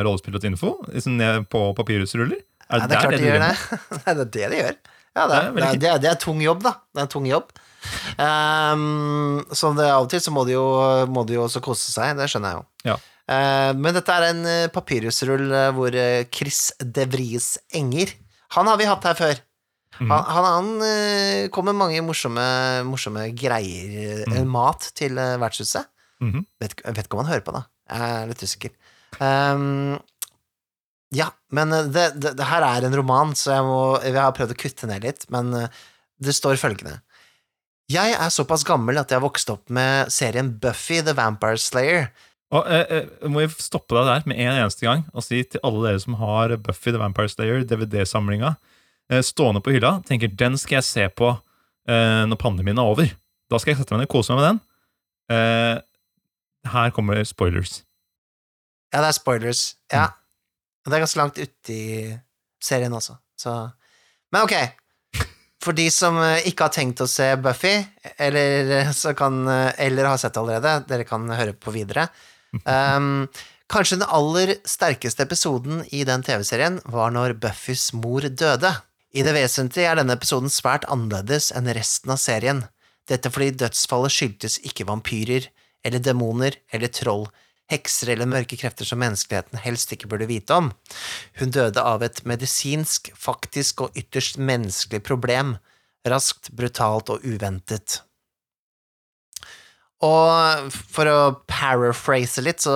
[0.07, 2.43] rollespill.info liksom ned på papirusruller?
[2.68, 3.55] Er Ja, det er klart de gjør det.
[3.99, 4.79] Det er det de gjør.
[5.18, 6.74] Ja, det, Det er det, er, det, er, det er tung jobb, da.
[6.95, 7.55] Det er en tung jobb.
[8.18, 10.64] Um, så det, av og til så må de jo,
[11.12, 12.66] må de jo også kose seg, det skjønner jeg jo.
[12.91, 12.97] Ja.
[13.29, 18.14] Uh, men dette er en eh, eh, hvor eh, Chris De Vries Enger
[18.57, 19.43] Han har vi hatt her før.
[19.99, 20.09] Mm.
[20.14, 22.45] Han, han, han kom med mange morsomme,
[22.89, 24.47] morsomme greier, Mhm.
[24.49, 25.85] mat, til vertshuset.
[26.22, 26.47] Mhm.
[26.61, 27.64] Vet, ikke- vet ikke om han hører på, da.
[27.91, 28.70] Jeg er litt usikker.
[29.20, 29.99] Um,
[31.12, 34.55] ja, men det, det, det her er en roman, så jeg, må, jeg har prøvd
[34.55, 35.53] å kutte ned litt, men
[36.18, 37.01] det står følgende.
[37.89, 42.11] Jeg er såpass gammel at jeg vokste opp med serien Buffy the Vampire Slayer.
[42.53, 45.61] Og, eh, eh, må jeg stoppe deg der med en eneste gang og si til
[45.64, 48.57] alle dere som har Buffy the Vampire Slayer, DVD-samlinga,
[49.09, 51.30] eh, stående på hylla, tenker den skal jeg se på
[51.89, 53.09] eh, når pandemien er over.
[53.49, 54.61] Da skal jeg sette meg ned og kose meg med den.
[55.32, 55.80] Eh,
[56.68, 57.82] her kommer spoilers.
[58.93, 59.62] Ja, det er spoilers.
[59.93, 60.11] Ja.
[60.84, 61.80] Og det er ganske langt uti
[62.61, 63.70] serien også, så
[64.32, 64.53] Men ok.
[65.63, 67.75] For de som eh, ikke har tenkt å se Buffy,
[68.17, 72.07] eller, eh, så kan, eh, eller har sett det allerede, dere kan høre på videre.
[72.63, 73.27] Um,
[73.73, 78.71] kanskje den aller sterkeste episoden i den TV-serien var når Buffys mor døde.
[79.17, 82.63] I det vesentlige er denne episoden svært annerledes enn resten av serien.
[83.09, 85.49] Dette fordi dødsfallet skyldtes ikke vampyrer
[85.87, 87.27] eller demoner eller troll,
[87.69, 90.73] hekser eller mørke krefter som menneskeligheten helst ikke burde vite om.
[91.41, 95.57] Hun døde av et medisinsk, faktisk og ytterst menneskelig problem,
[96.09, 98.03] raskt, brutalt og uventet.
[100.07, 101.19] Og for å
[101.51, 102.75] paraphrase litt, så,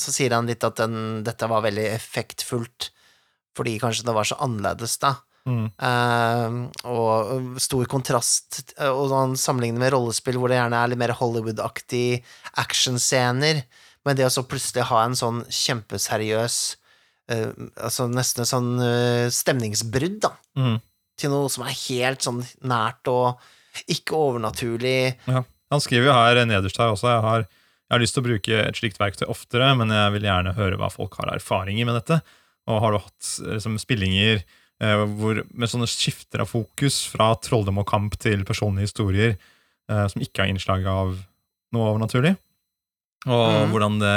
[0.00, 2.88] så sier han litt at den, dette var veldig effektfullt,
[3.54, 5.18] fordi kanskje det var så annerledes, da.
[5.44, 5.66] Mm.
[5.76, 6.54] Uh,
[6.88, 11.12] og stor kontrast, eh, og sånn sammenlignet med rollespill hvor det gjerne er litt mer
[11.18, 12.22] Hollywood-aktig
[12.62, 13.60] actionscener,
[14.04, 16.56] men det å så plutselig ha en sånn kjempeseriøs
[17.32, 17.50] uh,
[17.80, 20.78] Altså nesten et sånn uh, stemningsbrudd, da, Mm.
[21.18, 23.40] til noe som er helt sånn nært og
[23.90, 25.14] ikke overnaturlig.
[25.26, 25.44] Ja.
[25.72, 28.58] Han skriver jo her nederst her også jeg har, jeg har lyst til å bruke
[28.68, 32.20] et slikt verktøy oftere, men jeg vil gjerne høre hva folk har erfaringer med dette.
[32.70, 37.82] Og har du hatt liksom, spillinger eh, hvor, med sånne skifter av fokus fra trolldom
[37.82, 41.16] og kamp til personlige historier eh, som ikke har innslag av
[41.74, 42.36] noe overnaturlig?
[43.24, 43.72] Og mm.
[43.72, 44.14] hvordan, det,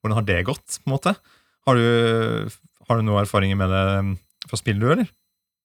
[0.00, 1.14] hvordan har det gått, på en måte?
[1.64, 2.50] Har du,
[2.88, 4.14] har du noen erfaringer med det mm,
[4.50, 5.08] fra spill, du, eller?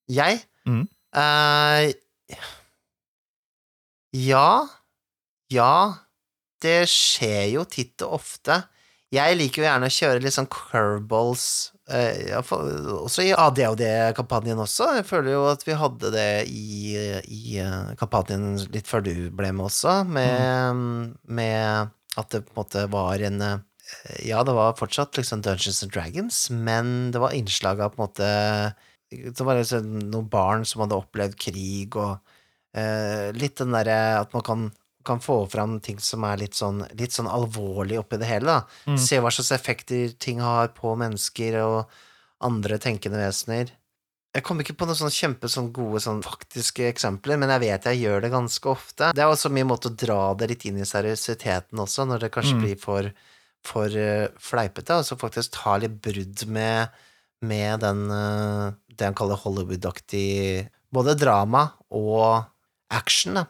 [0.10, 0.42] Jeg?
[0.70, 0.86] Mm.
[1.16, 1.90] Uh,
[4.16, 4.50] ja.
[5.54, 5.74] Ja.
[6.60, 8.62] Det skjer jo titt og ofte.
[9.10, 14.92] Jeg liker jo gjerne å kjøre litt sånn curveballs, eh, i også i ADHD-kampanjen også.
[15.00, 16.94] Jeg føler jo at vi hadde det i,
[17.26, 20.84] i eh, kampanjen litt før du ble med også, med,
[21.26, 23.58] med at det på en måte var en eh,
[24.28, 28.08] Ja, det var fortsatt liksom Dungeons and Dragons, men det var innslag av på en
[28.08, 28.30] måte
[29.10, 32.20] det var liksom noen barn som hadde opplevd krig, og
[32.78, 34.68] eh, litt den derre at man kan,
[35.06, 38.60] kan få fram ting som er litt sånn, litt sånn alvorlig oppi det hele, da.
[38.86, 39.00] Mm.
[39.02, 42.00] Se hva slags effekter ting har på mennesker og
[42.46, 43.74] andre tenkende vesener.
[44.36, 47.88] Jeg kommer ikke på noen sånn kjempe sånn gode sånn faktiske eksempler, men jeg vet
[47.90, 49.10] jeg gjør det ganske ofte.
[49.18, 52.32] Det er også min måte å dra det litt inn i seriøsiteten også, når det
[52.36, 52.62] kanskje Mm.
[52.62, 53.10] blir for,
[53.66, 56.94] for uh, fleipete, og så faktisk ta litt brudd med,
[57.42, 62.46] med den uh, det han kaller Hollywood-aktig både drama og
[62.92, 63.46] action, da.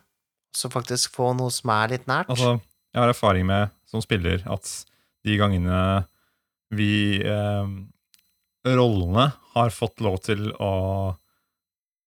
[0.55, 2.29] Så faktisk få noe som er litt nært.
[2.31, 2.55] Altså,
[2.93, 4.65] jeg har erfaring med som spiller at
[5.25, 6.05] de gangene
[6.73, 7.67] vi eh,
[8.67, 10.71] Rollene har fått lov til å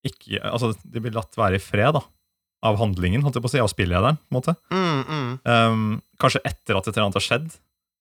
[0.02, 2.02] ikke Altså, de blir latt være i fred, da.
[2.66, 4.54] Av handlingen, holdt jeg på å si, av spillederen, på en måte.
[4.74, 5.30] mm, mm.
[5.46, 5.84] Um,
[6.22, 7.46] kanskje etter at et eller annet har skjedd,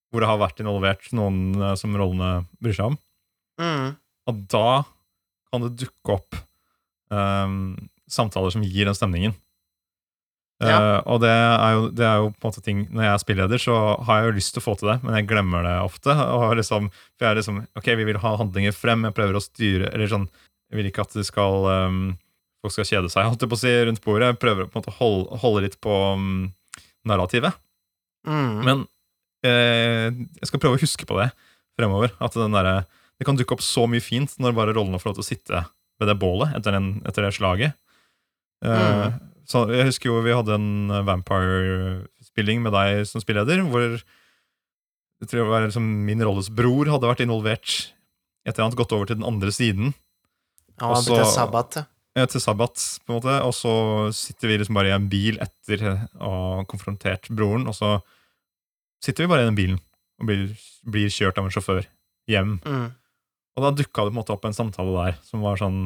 [0.10, 2.98] hvor det har vært involvert noen uh, som rollene bryr seg om.
[3.62, 3.88] Mm.
[4.30, 4.82] Og da
[5.52, 6.38] kan det dukke opp
[7.14, 7.76] um,
[8.10, 9.38] samtaler som gir den stemningen.
[10.62, 10.78] Ja.
[10.78, 13.22] Eh, og det er, jo, det er jo på en måte ting Når jeg er
[13.24, 15.74] spilleder, så har jeg jo lyst til å få til det, men jeg glemmer det
[15.82, 16.14] ofte.
[16.14, 19.42] Og liksom, for jeg er liksom Ok, vi vil ha handlinger frem, jeg prøver å
[19.42, 20.28] styre Eller sånn
[20.70, 22.00] Jeg vil ikke at det skal um,
[22.62, 24.28] folk skal kjede seg holdt jeg på å si, rundt bordet.
[24.36, 26.52] Jeg prøver på en måte å holde, holde litt på um,
[27.10, 27.58] narrativet.
[28.30, 28.54] Mm.
[28.68, 28.84] Men
[29.48, 31.32] uh, jeg skal prøve å huske på det
[31.80, 32.14] fremover.
[32.22, 32.86] At den der,
[33.18, 35.64] det kan dukke opp så mye fint når bare rollene får lov til å sitte
[35.98, 37.74] ved det bålet etter, den, etter det slaget.
[38.62, 39.31] Uh, Mm.
[39.52, 43.84] Så jeg husker jo vi hadde en Vampire-spilling med deg som spilleder, hvor
[45.22, 47.92] jeg tror det var liksom min rolles bror hadde vært involvert
[48.42, 49.92] Etter et eller annet, gått over til den andre siden
[50.82, 51.84] Han til sabbat.
[52.18, 53.74] Ja, til sabbat, på en måte, og så
[54.18, 55.84] sitter vi liksom bare i en bil etter
[56.18, 58.00] å ha konfrontert broren, og så
[59.06, 59.78] sitter vi bare i den bilen
[60.20, 60.50] og blir,
[60.90, 61.86] blir kjørt av en sjåfør
[62.30, 62.58] hjem.
[62.66, 62.90] Mm.
[63.56, 65.80] Og da dukka det på en måte opp en samtale der som var sånn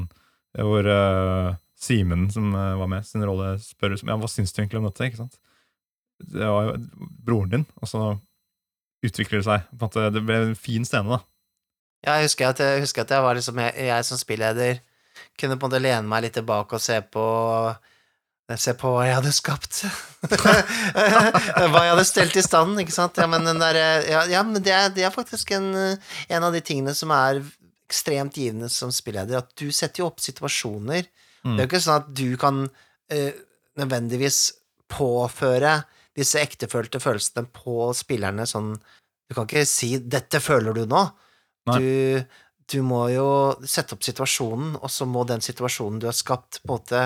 [0.56, 4.62] eh, hvor uh, Simen, som eh, var med, sin rolle spør ja, hva syns du
[4.62, 5.10] egentlig om dette.
[5.10, 5.40] ikke sant?
[6.24, 6.76] Det var jo
[7.28, 8.04] broren din, og så
[9.06, 9.66] utvikler det seg.
[9.72, 11.20] på en måte, Det ble en fin scene, da.
[12.06, 14.80] Ja, jeg husker at jeg, husker at jeg var liksom jeg, jeg som spilleder
[15.40, 17.26] kunne på en måte lene meg litt tilbake og se på
[18.54, 19.80] Se på hva jeg hadde skapt.
[20.30, 20.52] hva
[21.82, 23.18] jeg hadde stelt i stand, ikke sant.
[23.18, 26.62] Ja, men, der, ja, ja, men det, er, det er faktisk en, en av de
[26.62, 27.40] tingene som er
[27.90, 31.10] ekstremt givende som spilleder, at du setter jo opp situasjoner.
[31.46, 31.56] Mm.
[31.56, 33.34] Det er jo ikke sånn at du kan uh,
[33.80, 34.40] nødvendigvis
[34.92, 35.78] påføre
[36.16, 38.76] disse ektefølte følelsene på spillerne sånn
[39.26, 41.06] Du kan ikke si 'dette føler du nå'.
[41.66, 42.22] Du,
[42.70, 43.30] du må jo
[43.66, 47.00] sette opp situasjonen, og så må den situasjonen du har skapt, på en måte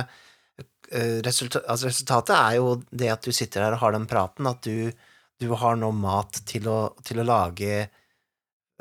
[0.92, 4.52] eh, resulta altså Resultatet er jo det at du sitter der og har den praten,
[4.52, 4.92] at du,
[5.40, 7.88] du har nå mat til å, til å lage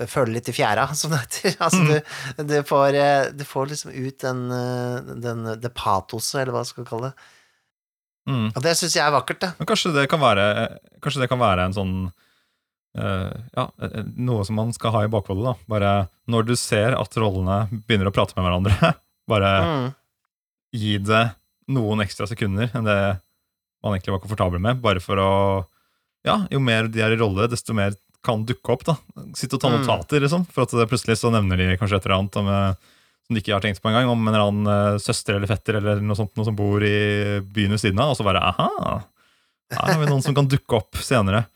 [0.06, 1.56] Føle litt i fjæra, som det heter.
[1.64, 1.88] Altså, Mm.
[2.38, 6.62] du, du, får, eh, du får liksom ut den, eh, den det patoset, eller hva
[6.62, 7.26] jeg skal kalle det.
[8.28, 8.46] Mm.
[8.54, 9.50] Og det syns jeg er vakkert, det.
[9.58, 10.44] Men kanskje det kan være,
[11.02, 11.94] kanskje det kan være en sånn
[12.98, 15.44] uh, Ja, eh, noe som man skal ha i bakhodet.
[15.46, 15.92] da Bare
[16.28, 18.92] når du ser at rollene begynner å prate med hverandre,
[19.32, 19.88] bare Mm.
[20.76, 21.24] gi det
[21.72, 22.98] noen ekstra sekunder enn det
[23.82, 24.80] man egentlig var komfortabel med.
[24.84, 25.30] Bare for å
[26.26, 27.94] Ja, jo mer de er i rolle, desto mer
[28.24, 28.84] kan dukke opp.
[28.84, 28.96] da
[29.34, 29.80] Sitte og ta Mm.
[29.82, 30.46] notater, liksom.
[30.52, 32.74] For at plutselig så nevner de kanskje et eller annet om, eh,
[33.26, 35.76] som de ikke har tenkt på engang, om en eller annen eh, søster eller fetter
[35.76, 39.04] eller noe sånt noe som bor i byen ved siden av, og så bare aha!
[39.70, 41.46] Her har vi noen som kan dukke opp senere.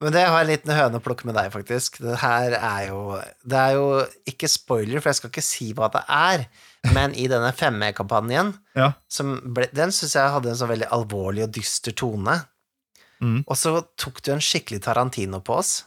[0.00, 1.98] Men det har jeg en liten høne å plukke med deg, faktisk.
[2.04, 3.86] Det her er jo Det er jo
[4.28, 6.46] ikke spoiler, for jeg skal ikke si hva det er,
[6.92, 8.92] men i denne 5E-kampanjen, Ja.
[9.72, 12.44] den syns jeg hadde en sånn veldig alvorlig og dyster tone.
[13.22, 13.44] Mm.
[13.48, 15.84] Og så tok du en skikkelig Tarantino på oss.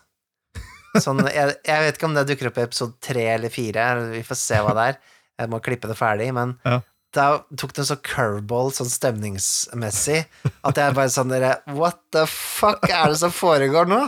[0.98, 3.84] Sånn, jeg, jeg vet ikke om det dukker opp i episode tre eller fire,
[4.16, 4.98] vi får se hva det er.
[5.40, 6.80] Jeg må klippe det ferdig, men Ja.
[7.14, 7.28] da
[7.58, 10.26] tok det en sånn curveball sånn stemningsmessig
[10.66, 14.02] at jeg bare sånn dere What the fuck er det som foregår nå?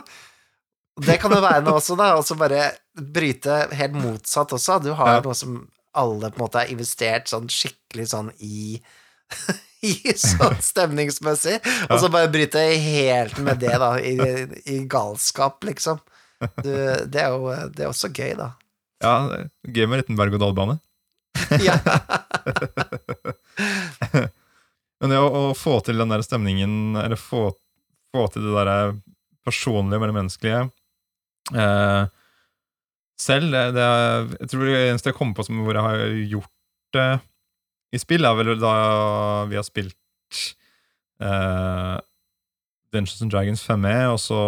[1.02, 4.82] Det kan jo være noe også, da, og så bare bryte helt motsatt også.
[4.84, 5.22] Du har Ja.
[5.24, 8.82] noe som alle på en måte har investert sånn skikkelig sånn i
[9.82, 11.56] i sånn stemningsmessig,
[11.90, 14.14] og så bare bryte helt med det, da, i,
[14.70, 15.98] i galskap, liksom.
[16.64, 16.72] Du,
[17.12, 18.52] det er jo det er også gøy, da.
[19.02, 19.14] Ja,
[19.66, 20.76] Gøy med en liten berg-og-dal-bane.
[21.68, 21.76] Ja.
[25.02, 27.48] Men det å, å få til den der stemningen, eller få,
[28.14, 28.94] få til det der
[29.48, 30.60] personlige med det
[31.58, 32.04] eh,
[33.22, 35.98] Selv, det, det er, jeg tror det eneste jeg kommer på som hvor jeg har
[36.36, 36.56] gjort
[36.96, 37.10] det
[37.92, 38.74] i spill, er vel da
[39.50, 39.98] vi har spilt
[41.22, 41.98] eh,
[42.92, 44.40] Dungeons and Dragons 5E, og så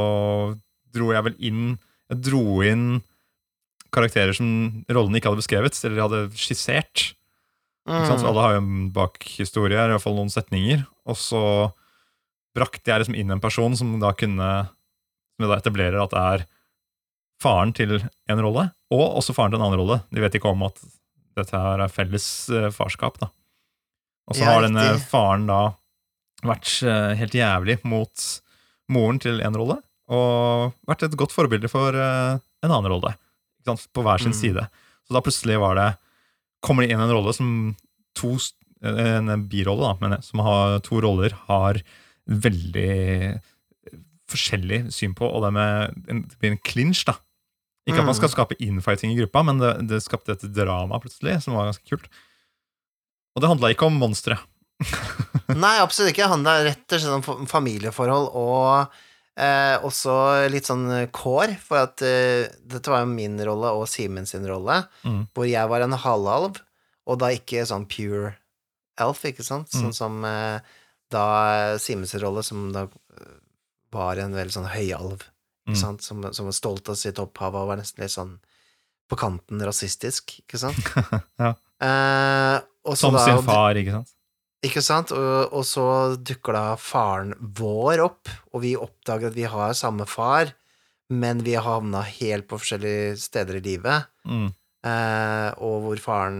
[0.93, 1.65] dro jeg vel inn
[2.11, 2.87] Jeg dro inn
[3.93, 4.47] karakterer som
[4.89, 7.13] rollene ikke hadde beskrevet, eller hadde skissert.
[7.89, 8.07] Mm.
[8.09, 10.85] alle har jo en bakhistorie, i hvert fall noen setninger.
[11.09, 11.43] Og så
[12.55, 14.49] brakte jeg liksom inn en person som da kunne
[15.33, 16.43] Som da etablerer at er
[17.41, 17.95] faren til
[18.29, 19.97] en rolle, og også faren til en annen rolle.
[20.13, 20.77] De vet ikke om at
[21.33, 23.31] dette her er felles eh, farskap, da.
[24.29, 25.73] Og så har denne faren da
[26.45, 28.27] vært eh, helt jævlig mot
[28.93, 29.79] moren til en rolle,
[30.13, 33.15] og vært et godt forbilde for eh, en annen rolle.
[33.65, 34.39] På hver sin Mm.
[34.39, 34.63] side.
[35.07, 35.89] Så da plutselig var det
[36.63, 37.75] Kommer det inn en rolle som
[38.15, 38.53] to s-
[38.83, 41.77] En birolle, da, men som har to roller, har
[42.27, 43.39] veldig
[44.31, 47.15] forskjellig syn på, og det, med, det blir en clinch, da.
[47.87, 51.41] Ikke at man skal skape infighting i gruppa, men det, det skapte et drama plutselig,
[51.43, 52.07] som var ganske kult.
[53.35, 54.37] Og det handla ikke om monstre.
[55.63, 56.23] Nei, absolutt ikke.
[56.23, 58.99] Det handla rett og slett om familieforhold og
[59.37, 64.25] eh, også litt sånn kår, for at eh, dette var jo min rolle og Simen
[64.29, 65.27] sin rolle, Mm.
[65.33, 66.61] hvor jeg var en halvalv,
[67.07, 68.35] og da ikke sånn pure
[68.97, 69.69] elf, ikke sant?
[69.73, 69.93] Sånn Mm.
[69.93, 70.59] som eh,
[71.09, 73.37] da sin rolle, som da eh,
[73.91, 75.19] var en veldig sånn høyalv,
[75.67, 75.81] ikke Mm.
[75.81, 76.01] sant?
[76.01, 78.39] Som, som var stolt av sitt opphav og var nesten litt sånn
[79.09, 80.77] på kanten rasistisk, ikke sant?
[81.39, 81.53] Ja.
[81.83, 82.61] Eh,
[82.95, 84.09] Som da- sin far, ikke sant?
[84.63, 85.11] Ikke sant?
[85.15, 85.85] Og, og så
[86.17, 90.53] dukker da faren vår opp, og vi oppdager at vi har samme far,
[91.13, 94.47] men vi har havna helt på forskjellige steder i livet, Mm.
[94.87, 96.37] eh, og hvor faren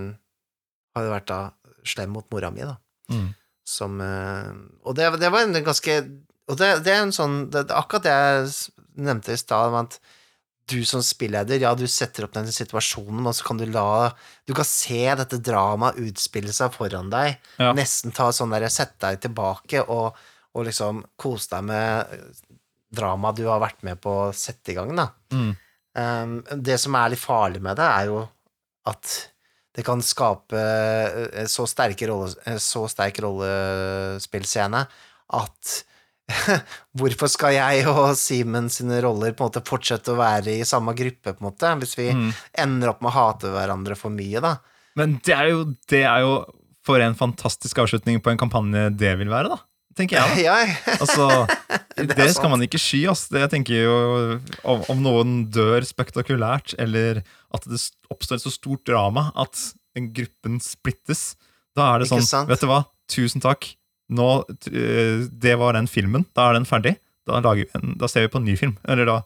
[0.96, 1.40] har vært da
[1.84, 2.78] slem mot mora mi, da.
[3.12, 3.34] Mm.
[3.68, 4.52] Som eh,
[4.88, 5.94] Og det, det var en ganske
[6.48, 8.72] Og det, det er en sånn det, Akkurat det jeg
[9.04, 10.00] nevnte i stad, at
[10.70, 14.14] du som spilleder, ja, du setter opp den situasjonen, og så kan du la
[14.48, 17.36] Du kan se dette dramaet utspille seg foran deg.
[17.60, 17.74] Ja.
[17.76, 20.16] Nesten ta sånn der Sette deg tilbake og,
[20.54, 22.16] og liksom kose deg med
[22.94, 25.10] dramaet du har vært med på å sette i gang, da.
[25.34, 25.52] Mm.
[25.94, 26.36] Um,
[26.66, 28.24] det som er litt farlig med det, er jo
[28.90, 29.14] at
[29.74, 34.84] det kan skape eh, så, rolle, eh, så sterk rollespillscene
[35.34, 35.72] at
[36.98, 40.94] Hvorfor skal jeg og Simen sine roller på en måte fortsette å være i samme
[40.98, 42.32] gruppe, på en måte, hvis vi Mm.
[42.66, 44.58] ender opp med å hate hverandre for mye, da?
[44.96, 46.34] Men det er, jo, det er jo
[46.86, 49.60] for en fantastisk avslutning på en kampanje det vil være, da.
[49.98, 50.66] Tenker jeg, da.
[51.04, 51.28] Altså,
[51.94, 53.28] Det det, skal man ikke sky, ass.
[53.30, 57.20] Det jeg tenker jo om, om noen dør spektakulært, eller
[57.54, 57.78] at det
[58.10, 59.60] oppstår et så stort drama at
[59.94, 61.36] gruppen splittes,
[61.78, 62.48] da er det sånn?
[62.50, 62.80] Vet du hva,
[63.14, 63.76] tusen takk.
[64.14, 64.28] Nå,
[64.70, 66.26] eh, det var den filmen.
[66.38, 66.96] Da er den ferdig.
[67.28, 68.78] Da, lager vi en, da ser vi på en ny film.
[68.88, 69.22] Eller da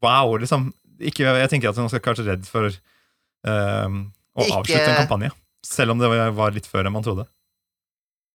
[0.00, 0.70] Wow, liksom.
[1.00, 3.98] Ikke, jeg tenker at man skal kanskje redd for um,
[4.36, 5.30] å Ikke- avslutte en kampanje.
[5.66, 7.26] Selv om det var- var litt før enn man trodde.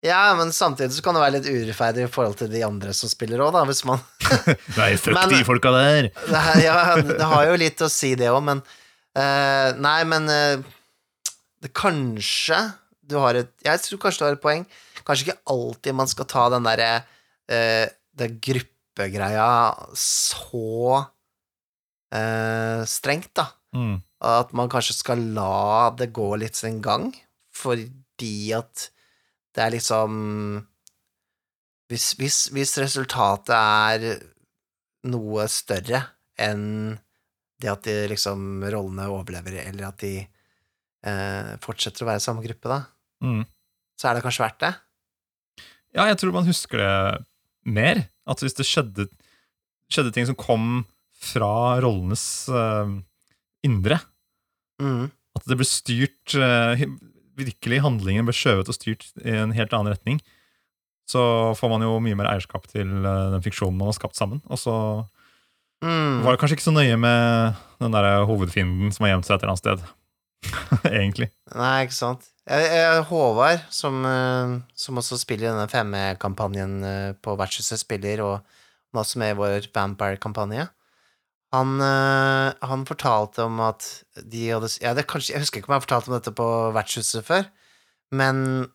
[0.05, 3.09] ja, men samtidig så kan det være litt urettferdig i forhold til de andre som
[3.09, 4.01] spiller òg, da, hvis man
[4.77, 6.11] Nei, fuck Men- de folka der!
[6.13, 8.61] det, ja, det har jo litt å si, det òg, men
[9.17, 10.61] uh, Nei, men uh,
[11.65, 12.59] det kanskje
[13.09, 14.67] du har et Jeg tror kanskje du har et poeng.
[15.05, 16.91] Kanskje ikke alltid man skal ta den derre
[17.51, 17.87] uh,
[18.45, 19.49] gruppegreia
[19.99, 20.65] så
[22.15, 23.49] uh, strengt, da.
[23.75, 23.99] Mm.
[24.25, 27.11] At man kanskje skal la det gå litt sin gang,
[27.55, 28.89] fordi at
[29.55, 30.15] det er liksom
[31.91, 34.23] Hvis, hvis, hvis resultatet er
[35.05, 36.01] noe større
[36.41, 36.95] enn
[37.61, 42.43] det at de liksom rollene overlever, eller at de eh, fortsetter å være i samme
[42.47, 42.81] gruppe, da,
[43.25, 43.45] Mm.
[44.01, 44.73] så er det kanskje verdt det.
[45.95, 47.25] Ja, jeg tror man husker det
[47.65, 48.05] mer.
[48.27, 49.07] At hvis det skjedde,
[49.93, 50.85] skjedde ting som kom
[51.25, 52.89] fra rollenes uh,
[53.65, 54.01] indre,
[54.83, 55.05] Mm.
[55.39, 56.75] at det ble styrt uh,
[57.39, 60.19] Virkelig, handlingen ble skjøvet og styrt i en helt annen retning,
[61.07, 64.43] så får man jo mye mer eierskap til uh, den fiksjonen man har skapt sammen.
[64.51, 64.75] Og så
[65.85, 66.23] Mm.
[66.25, 69.43] var det kanskje ikke så nøye med den der hovedfienden som har gjemt seg et
[69.43, 69.83] eller annet sted.
[70.85, 71.31] Egentlig.
[71.55, 72.31] Nei, ikke sant.
[73.09, 79.01] Håvard, som, eh, som også spiller i denne 5E-kampanjen eh, på Vertshuset, spiller, og han
[79.01, 80.69] er også med i vår Vampire-kampanje.
[81.55, 83.87] Han, eh, han fortalte om at
[84.19, 86.49] de hadde ja, det er kanskje, Jeg husker ikke om jeg fortalte om dette på
[86.75, 87.47] Vertshuset før,
[88.13, 88.67] men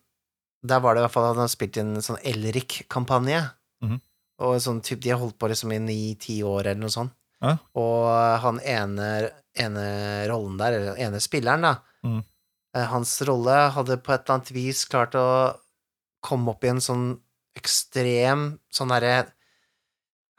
[0.66, 3.42] der var det i hvert fall at han hadde spilt i en sånn Elrik-kampanje.
[3.84, 4.00] Mhm.
[4.40, 7.12] Og sånn typ, De har holdt på liksom i ni-ti år, eller noe sånt.
[7.40, 7.56] Ja.
[7.80, 8.08] Og
[8.44, 9.06] han ene,
[9.56, 9.86] ene
[10.28, 12.22] rollen der, eller den ene spilleren, da, Mhm.
[12.76, 15.56] Eh, Hans rolle hadde på et eller annet vis klart å
[16.22, 17.18] komme opp i en sånn
[17.58, 19.32] ekstrem sånn derre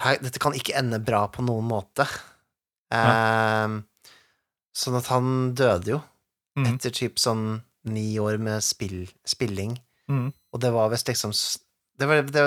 [0.02, 2.08] Dette kan ikke ende bra på noen måte.
[2.90, 3.74] Eh,
[4.74, 6.00] sånn at han døde jo
[6.58, 6.66] mm.
[6.72, 9.76] etter typ sånn ni år med spill, spilling.
[10.10, 10.32] mm.
[10.54, 11.36] Og det var visst liksom
[12.02, 12.44] det var, det,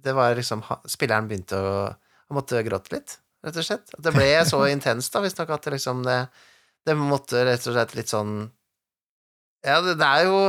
[0.00, 3.90] det var liksom Spilleren begynte å Han måtte gråte litt, rett og slett.
[3.94, 6.20] At det ble så intenst, da, visstnok, at det liksom det
[6.84, 8.38] Det måtte rett og slett litt sånn
[9.64, 10.40] Ja, det, det er jo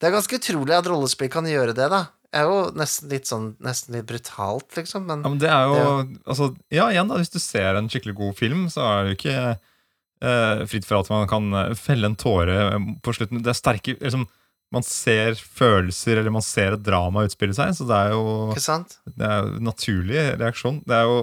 [0.00, 2.06] Det er ganske utrolig at rollespill kan gjøre det, da.
[2.30, 5.66] Det er jo nesten litt sånn Nesten litt brutalt, liksom, men Ja, men det er
[5.66, 5.84] jo
[6.24, 9.18] altså, Ja, igjen, da, hvis du ser en skikkelig god film, så er det jo
[9.18, 13.42] ikke eh, fritt for at man kan eh, felle en tåre eh, på slutten.
[13.42, 14.28] Det er sterke liksom,
[14.70, 19.26] Man ser følelser, eller man ser et drama utspille seg, så det er jo det
[19.26, 20.84] er jo en naturlig reaksjon.
[20.86, 21.16] Det er jo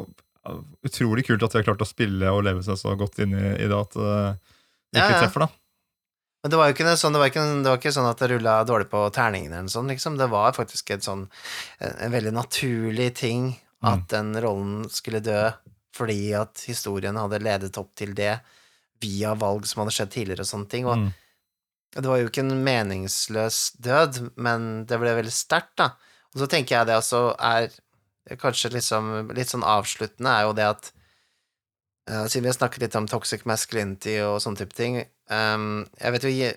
[0.87, 3.45] utrolig kult at de har klart å spille og leve seg så godt inn i,
[3.63, 4.33] i det at uh,
[4.93, 5.21] det Ja, ikke ja.
[5.25, 5.49] treffer, da.
[6.43, 8.27] Men det var jo ikke, sånn, det var ikke, det var ikke sånn at det
[8.31, 10.17] rulla dårlig på terningene eller sånt, liksom.
[10.21, 11.25] Det var faktisk et sånn,
[11.83, 13.49] en, veldig naturlig ting
[13.87, 15.49] at den rollen skulle dø,
[15.97, 18.37] fordi at historien hadde ledet opp til det
[19.01, 20.85] via valg som hadde skjedd tidligere og sånne ting.
[20.89, 21.09] Og Mm.
[21.97, 25.91] det var jo ikke en meningsløs død, men det ble veldig sterkt, da.
[26.33, 27.69] Og så tenker jeg det altså er
[28.41, 30.89] kanskje liksom litt sånn avsluttende, er jo det at
[32.09, 34.99] uh, Siden vi har snakket litt om toxic masculinity og sånne type ting
[35.31, 36.51] um, Jeg vet jo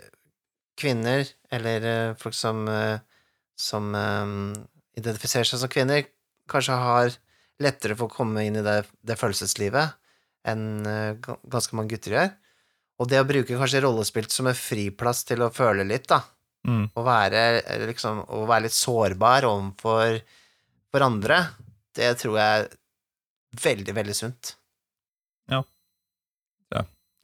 [0.81, 2.99] kvinner, eller uh, folk som uh,
[3.61, 4.55] som um,
[4.97, 6.07] identifiserer seg som kvinner,
[6.49, 7.11] kanskje har
[7.61, 9.99] lettere for å komme inn i det, det følelseslivet
[10.49, 10.81] enn
[11.53, 12.31] ganske mange gutter gjør.
[13.05, 16.23] Og det å bruke kanskje rollespill som en friplass til å føle litt, da,
[16.67, 16.91] Mm.
[16.93, 20.19] å være, liksom, å være litt sårbar overfor
[20.91, 21.43] for andre,
[21.97, 22.71] det tror jeg er
[23.65, 24.55] veldig, veldig sunt.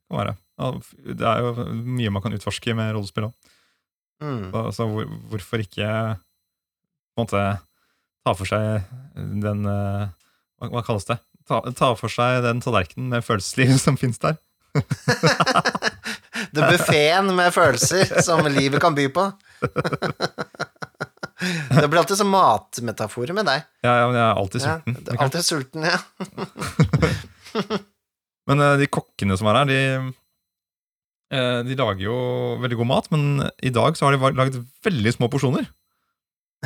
[0.07, 0.37] Kan være.
[0.57, 0.73] Ja,
[1.19, 3.53] det er jo mye man kan utforske med rollespill òg.
[4.23, 4.51] Mm.
[4.53, 7.43] Så, så hvor, hvorfor ikke på en måte
[8.25, 8.87] ta for seg
[9.43, 10.07] den eh,
[10.57, 11.19] Hva, hva kalles det?
[11.47, 14.39] Ta, ta for seg den tallerkenen med følelsesliv som finnes der.
[16.57, 19.25] Det buffeen med følelser som livet kan by på.
[21.71, 23.65] Det blir alltid sånn matmetaforer med deg.
[23.87, 24.97] Ja, ja, men jeg er alltid sulten.
[24.97, 25.99] Ja, alltid sulten, ja.
[28.47, 29.79] Men eh, de kokkene som er her, de,
[31.35, 32.19] eh, de lager jo
[32.63, 35.67] veldig god mat, men i dag så har de laget veldig små porsjoner.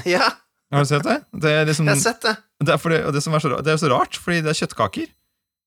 [0.06, 0.26] Ja,
[0.70, 1.16] Har du sett det?
[1.32, 2.34] Det liksom, jeg har sett det.
[2.62, 5.08] det er, fordi, det, som er så, det er så rart, fordi det er kjøttkaker,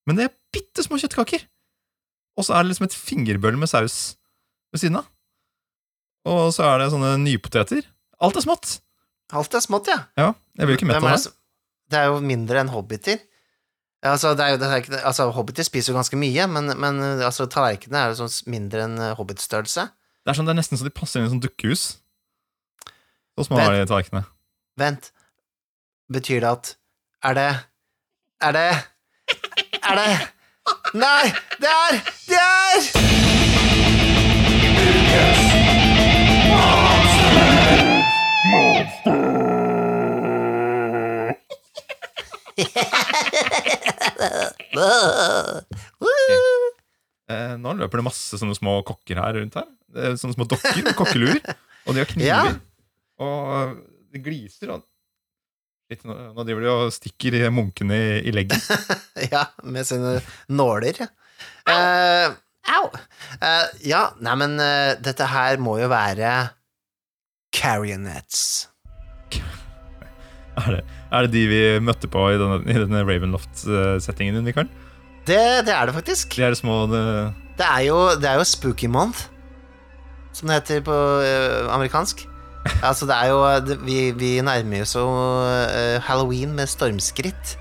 [0.07, 1.43] men det er bitte små kjøttkaker.
[2.39, 3.97] Og så er det liksom et fingerbøl med saus
[4.74, 5.09] ved siden av.
[6.30, 7.84] Og så er det sånne nypoteter.
[8.24, 8.78] Alt er smått.
[9.32, 10.00] Alt er smått, ja.
[10.20, 11.22] Ja, jeg blir ikke mett av det.
[11.24, 13.22] det Det er jo mindre enn hobbiter.
[14.04, 17.00] Altså, det er jo, det er ikke, altså, hobbiter spiser jo ganske mye, men, men
[17.24, 19.88] altså, tallerkenene er jo sånn mindre enn eh, hobbitstørrelse.
[20.24, 21.84] Det er, sånn, det er nesten så de passer inn i et sånt dukkehus.
[23.38, 24.28] Så små er de tallerkenene.
[24.80, 25.12] Vent,
[26.12, 26.76] betyr det at
[27.24, 27.50] Er det
[28.42, 28.72] Er det
[29.84, 30.12] Er det
[30.94, 32.40] Nei, det er Det
[35.14, 35.53] er
[47.34, 49.68] Eh, nå løper det masse sånne små kokker her rundt her.
[49.94, 51.40] Det er sånne små dokker med kokkeluer.
[51.88, 52.28] Og de har kniver.
[52.30, 52.42] Ja.
[53.24, 53.78] Og
[54.14, 54.74] det gliser.
[54.76, 54.84] Og
[55.92, 58.60] Litt, nå, nå driver de og stikker i munkene i, i leggen.
[59.34, 60.16] Ja, med sine
[60.50, 61.04] nåler.
[61.70, 62.34] Eh,
[62.74, 62.86] Au!
[63.44, 66.32] Eh, ja, nei, men eh, dette her må jo være
[70.54, 74.70] Er det, er det de vi møtte på i denne, i denne Ravenloft-settingen din, Mikael?
[75.26, 76.36] Det, det er det faktisk.
[76.36, 77.02] De er små det,
[77.58, 79.28] Det er jo, det er jo Spooky Month,
[80.36, 82.28] som det heter på uh, amerikansk.
[82.88, 87.58] Altså, det er jo vi, vi nærmer oss jo uh, halloween med stormskritt.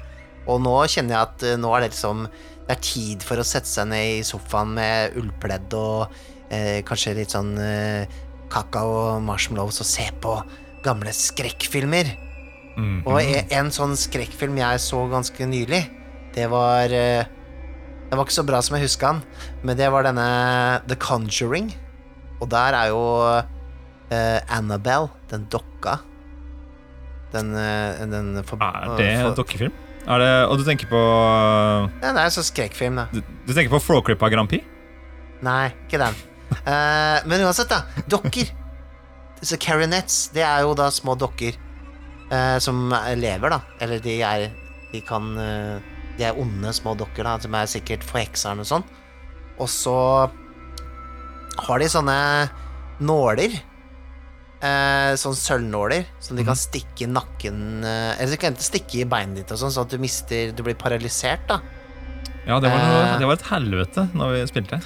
[0.47, 3.47] Og nå kjenner jeg at uh, nå er det liksom Det er tid for å
[3.47, 6.21] sette seg ned i sofaen med ullpledd og
[6.87, 7.55] kanskje litt sånn
[8.53, 10.35] kakao og marshmallows og se på
[10.83, 12.11] gamle skrekkfilmer.
[12.77, 15.85] mm, Og e- en sånn skrekkfilm jeg så ganske nylig,
[16.35, 17.27] det var Den
[18.11, 19.23] Det var ikke så bra som jeg huska den,
[19.65, 21.73] men det var denne The Conjuring.
[22.43, 22.99] Og der er jo
[24.13, 25.99] uh, Annabelle, den dokka
[27.33, 29.73] Den, eh, den for, Er det dokkefilm?
[30.05, 33.07] Er det, og du tenker på Ja, det er en sånn skrekkfilm, da.
[33.15, 34.67] Du, du tenker på Flåklypa Grand Prix?
[35.43, 36.19] Nei, ikke den.
[36.67, 37.85] Uh, men uansett, da.
[38.11, 38.51] Dokker.
[39.43, 41.57] Disse carinets, det er jo da små dokker
[42.31, 42.85] eh, som
[43.19, 43.61] lever, da.
[43.83, 44.49] Eller de er
[44.93, 45.81] De kan eh,
[46.19, 48.87] De er onde små dokker, da, som er sikkert forhekseren og sånn.
[49.59, 49.97] Og så
[51.67, 52.17] har de sånne
[53.03, 53.59] nåler.
[54.63, 59.01] Eh, sånn sølvnåler som de kan stikke i nakken eh, Eller de kan enten stikke
[59.03, 61.57] i beinet ditt, og sånn, sånn at du mister Du blir paralysert, da.
[62.47, 63.17] Ja, det var, noe, Eh.
[63.19, 64.79] det var et helvete når vi spilte.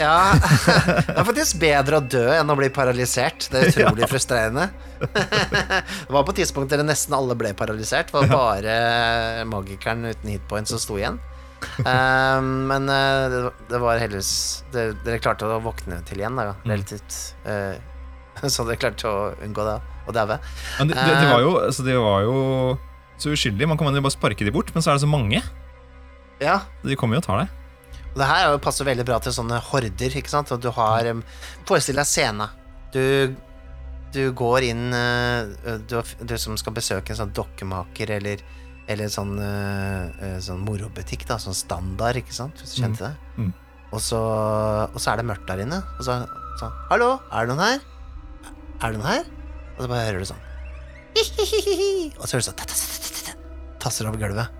[0.00, 0.32] Ja,
[1.06, 3.50] det er faktisk bedre å dø enn å bli paralysert.
[3.52, 4.70] Det er utrolig frustrerende.
[5.00, 8.10] det var på et tidspunkt der nesten alle ble paralysert.
[8.12, 11.20] Det var bare magikeren uten hitpoint som sto igjen.
[11.60, 14.30] Eh, men eh, det, det var heldigvis
[14.72, 16.54] Dere klarte å våkne til igjen, da.
[16.64, 17.76] Relativt eh,
[18.48, 19.76] så dere klarte å unngå det,
[20.08, 20.38] og daue.
[20.78, 22.36] Men de, de, de, var jo, altså, de var jo
[23.20, 23.68] så uskyldige.
[23.68, 25.42] Man kan jo bare sparke de bort, men så er det så mange.
[26.40, 27.59] Ja, De kommer jo og tar deg.
[28.16, 30.50] Det her er passer veldig bra til sånne horder, ikke sant?
[30.54, 31.22] Og du har um,
[31.68, 32.48] Forestill deg scena.
[32.94, 33.02] Du,
[34.14, 38.42] du går inn uh, du, du som skal besøke en sånn dokkemaker eller
[38.90, 41.36] eller sånn, uh, uh, sånn morobutikk, da.
[41.38, 42.58] Sånn standard, ikke sant?
[42.58, 43.12] Hvis du kjente det.
[43.38, 43.52] Mm.
[43.90, 44.18] Og, så,
[44.88, 45.78] og så er det mørkt der inne.
[45.98, 46.16] Og så
[46.60, 47.84] sånn Hallo, er det noen her?
[48.80, 49.28] Er det noen her?
[49.76, 50.46] Og så bare hører du sånn
[52.18, 52.58] Og så hører du sånn
[53.80, 54.58] Tasser over gulvet.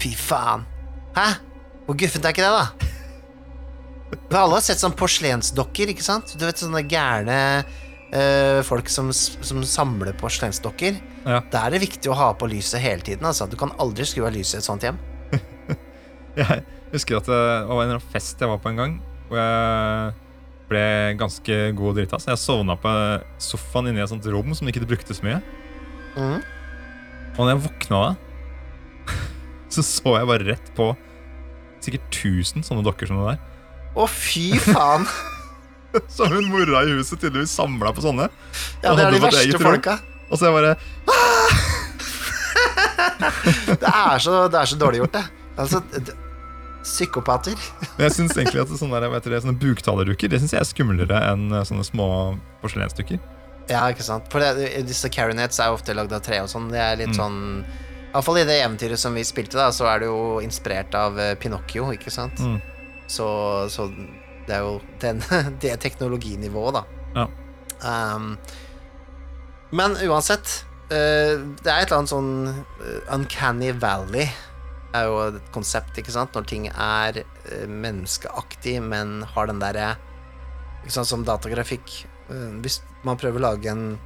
[0.00, 0.62] Fy faen.
[1.12, 1.26] Hæ?
[1.88, 2.88] Hvor guffent er ikke det, da?
[4.28, 6.34] For alle har sett sånn porselensdokker, ikke sant?
[6.36, 7.38] Du vet sånne gærne
[8.12, 10.98] eh, folk som, som samler porselensdokker.
[11.24, 11.40] Ja.
[11.48, 13.24] Da er det viktig å ha på lyset hele tiden.
[13.24, 13.48] Altså.
[13.48, 15.00] Du kan aldri skru av lyset i et sånt hjem.
[16.36, 16.60] Jeg
[16.92, 17.40] husker at det
[17.72, 18.92] var en fest jeg var på en gang,
[19.28, 20.12] hvor jeg
[20.70, 20.84] ble
[21.18, 22.20] ganske god og drita.
[22.22, 22.92] Så jeg sovna på
[23.42, 25.40] sofaen inni et sånt rom som ikke brukte så mye.
[26.14, 26.38] Mm.
[27.34, 28.14] Og når jeg våkna da,
[29.74, 30.92] så så jeg bare rett på
[31.88, 33.40] sikkert 1000 sånne dokker som det der.
[33.98, 35.08] Å, fy faen!
[36.12, 38.26] Så hun mora i huset tydeligvis samla på sånne.
[38.84, 39.96] Ja, det er de verste folka.
[40.28, 40.74] Og så jeg bare
[43.80, 45.24] Det er så, det er så dårlig gjort, det.
[45.58, 46.14] Altså, det
[46.88, 47.56] psykopater.
[47.96, 50.68] Men jeg synes egentlig at sånne, der, vet dere, sånne buktalerdukker Det synes jeg er
[50.68, 52.06] skumlere enn eh, sånne små
[52.62, 53.18] porselensdukker.
[53.68, 54.28] Ja, ikke sant.
[54.32, 56.70] For det, disse carinets er ofte lagd av tre og sånn.
[56.72, 57.18] Det er litt Mm.
[57.18, 57.38] sånn
[58.08, 61.34] Iallfall i det eventyret som vi spilte, da, så er det jo inspirert av eh,
[61.40, 62.40] Pinocchio, ikke sant?
[62.40, 62.56] Mm.
[63.08, 63.26] Så,
[63.72, 63.88] så
[64.48, 65.20] det er jo den,
[65.62, 66.84] det teknologinivået, da.
[67.18, 67.26] Ja.
[67.84, 68.32] Um,
[69.76, 74.24] men uansett, uh, det er et eller annet sånn eh, Uncanny Valley
[74.96, 76.32] er jo et konsept, ikke sant?
[76.32, 77.20] Når ting er
[77.68, 79.90] menneskeaktig, men har den derre
[80.80, 81.92] Ikke sant, som datagrafikk.
[82.64, 83.98] Hvis man prøver å lage en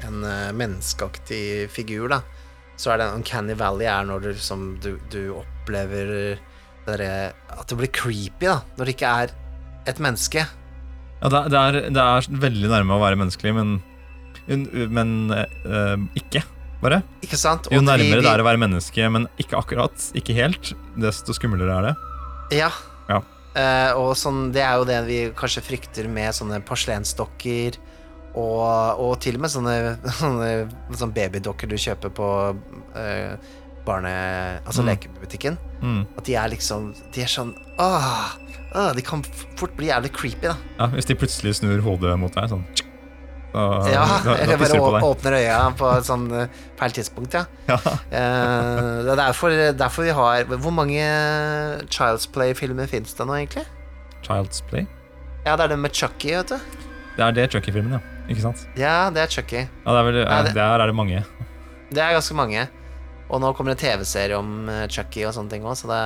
[0.00, 0.24] en
[0.56, 2.22] menneskeaktig figur, da,
[2.80, 6.38] så er det Uncanny Valley er når du, liksom, du, du opplever
[6.88, 7.10] det
[7.54, 9.34] at det blir creepy, da, når det ikke er
[9.90, 10.42] et menneske.
[11.20, 13.74] Ja, det, er- det, er, det veldig nærme å være menneskelig, men,
[14.90, 16.42] men øh, ikke,
[16.80, 17.02] bare.
[17.22, 17.68] Ikke sant?
[17.68, 20.72] Jo Og jo nærmere vi- det er å være menneske, men ikke akkurat, ikke helt,
[20.98, 21.94] desto skumlere er det.
[22.58, 22.72] Ja.
[23.12, 23.20] Ja.
[23.50, 27.76] Uh, og sånn, det er jo det vi kanskje frykter med sånne porselensdokker,
[28.34, 29.74] og, og til og med sånne,
[30.20, 30.50] sånne,
[30.94, 32.28] sånne babydokker du kjøper på
[32.96, 33.34] eh,
[33.86, 34.12] barne...
[34.66, 34.90] Altså Mm.
[34.92, 35.56] lekebutikken.
[35.82, 36.02] Mm.
[36.18, 38.34] At de er liksom De er sånn Åh,
[38.76, 39.22] åh, De kan
[39.56, 40.56] fort bli jævlig creepy, da.
[40.78, 42.66] Ja, hvis de plutselig snur hodet mot deg, sånn
[43.50, 47.46] så, Ja, da, da eller bare åpner øya på et sånn eh, feil tidspunkt, ja.
[47.72, 47.78] Ja.
[48.20, 51.00] Eh, det er derfor, derfor vi har Hvor mange
[51.90, 53.64] Child's Play-filmer fins det nå, egentlig?
[54.22, 54.84] Child's Play.
[55.46, 56.86] Ja, det er den med Chucky, vet du.
[57.20, 58.00] Det er det Chucky-filmen, ja.
[58.32, 58.60] Ikke sant?
[58.80, 59.60] Ja, det er Chucky.
[59.84, 61.18] Ja, det er vel, Ja, det- Der er det mange.
[61.90, 62.62] Det er ganske mange.
[63.30, 65.98] Og nå kommer det en TV-serie om eh, Chucky og sånne ting òg, så det,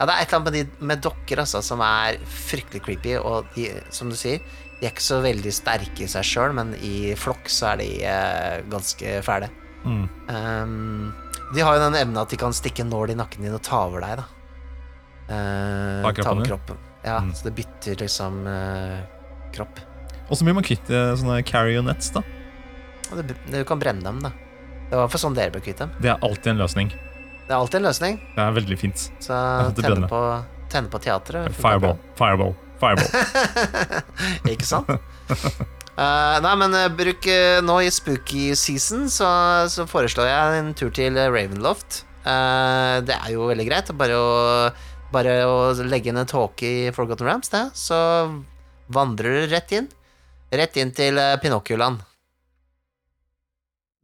[0.00, 3.14] ja, det er et eller annet med, de, med dokker altså, som er fryktelig creepy,
[3.16, 4.42] og de, som du sier,
[4.80, 7.88] de er ikke så veldig sterke i seg sjøl, men i flokk så er de
[8.04, 9.48] eh, ganske fæle.
[9.86, 10.02] Mm.
[10.28, 11.14] Ehm,
[11.54, 13.62] de har jo den evnen at de kan stikke en nål i nakken din og
[13.64, 14.26] ta over deg, da.
[15.28, 16.50] Eh, Ta kroppen ta over din?
[16.52, 16.76] kroppen.
[17.06, 17.32] Ja, Mm.
[17.34, 19.00] så det bytter liksom eh,
[19.54, 19.80] kropp.
[20.26, 22.22] Og så blir man kvitt eh, sånne carrionets, da.
[23.14, 24.32] Du, du kan brenne dem, da.
[24.90, 25.92] Det var for sånn dere ble kvitt dem.
[26.02, 26.90] Det er alltid en løsning.
[27.46, 28.18] Det er alltid en løsning.
[28.34, 29.06] Det er veldig fint.
[29.22, 29.38] Så
[29.78, 30.20] tenne på,
[30.72, 31.54] tenne på teatret.
[31.54, 33.06] Fireball, fireball, fireball.
[34.54, 34.90] Ikke sant?
[35.96, 39.28] Uh, nei, men uh, bruk uh, nå i spooky season, så,
[39.72, 42.02] så foreslår jeg en tur til Ravenloft.
[42.26, 43.90] Det er jo veldig greit.
[43.94, 44.30] Bare å,
[45.14, 47.68] bare å legge inn en tåke i Forgotten Rams, det.
[47.78, 47.96] Så
[48.90, 49.86] vandrer du rett inn.
[50.54, 52.04] Rett inn til Pinocchioland.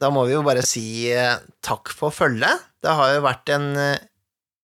[0.03, 2.65] Da må vi jo bare si eh, takk for følget.
[2.83, 4.01] Det har jo vært en, eh,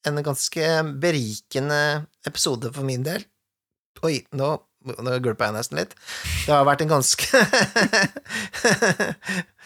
[0.09, 3.23] en ganske berikende episode for min del.
[4.03, 4.49] Oi, nå,
[4.99, 5.95] nå gulpa jeg nesten litt.
[6.43, 7.27] Det har vært en ganske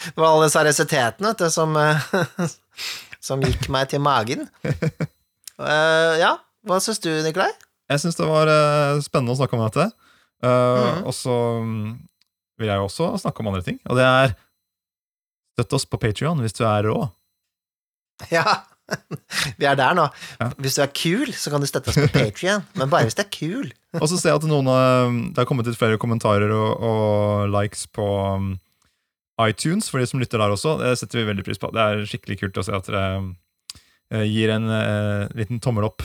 [0.04, 2.54] Det var alle seriøsiteten, vet du, som, eh,
[3.28, 4.46] som gikk meg til magen.
[5.58, 6.36] Uh, ja,
[6.68, 7.50] hva syns du, Nikolai?
[7.90, 9.90] Jeg syns det var eh, spennende å snakke om dette.
[10.44, 11.06] Mhm.
[11.08, 11.92] Og så mm,
[12.60, 13.80] vil jeg jo også snakke om andre ting.
[13.90, 14.36] Og det er
[15.54, 16.98] Støtt oss på Patrion hvis du er rå.
[18.34, 18.64] Ja,
[19.60, 20.08] vi er der nå.
[20.40, 20.50] Ja.
[20.58, 23.22] Hvis du er kul, så kan du støtte oss på Patrion, men bare hvis du
[23.22, 23.70] er kul.
[24.00, 27.54] Og så ser jeg at noen av, det har kommet ut flere kommentarer og, og
[27.54, 28.56] likes på um,
[29.46, 30.80] iTunes for de som lytter der også.
[30.82, 31.70] Det setter vi veldig pris på.
[31.74, 36.04] Det er skikkelig kult å se at dere gir en eh, liten tommel opp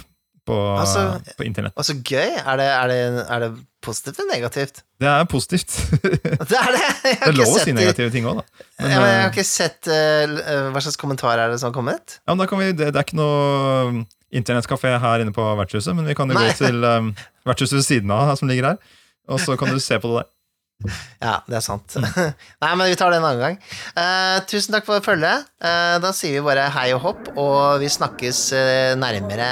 [0.49, 1.75] på, Altså- på internett.
[1.77, 2.37] Og så gøy.
[2.41, 3.51] Er det, er, det, er det
[3.85, 4.83] positivt eller negativt?
[5.01, 5.77] Det er positivt.
[6.03, 6.21] det
[6.51, 6.85] Det er det!
[7.05, 8.47] Jeg har er lov å si negative ting òg, da.
[8.81, 11.71] Men, ja, men jeg har eh, ikke sett uh, Hva slags kommentar er det som
[11.71, 12.19] har kommet?
[12.23, 14.01] ja, men da kan vi, det, det er ikke noe um,
[14.35, 16.49] internettkafé her inne på vertshuset, men vi kan jo Nei.
[16.51, 17.13] gå til um,
[17.49, 18.83] vertshuset ved siden av som ligger her,
[19.29, 20.35] og så kan du se på det der.
[21.27, 21.97] Ja, det er sant.
[22.63, 23.57] Nei, men vi tar det en annen gang.
[23.99, 25.49] Uh, tusen takk for følget.
[25.59, 29.49] Uh, da sier vi bare hei og hopp, og vi snakkes uh, nærmere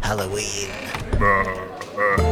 [0.00, 0.70] Halloween.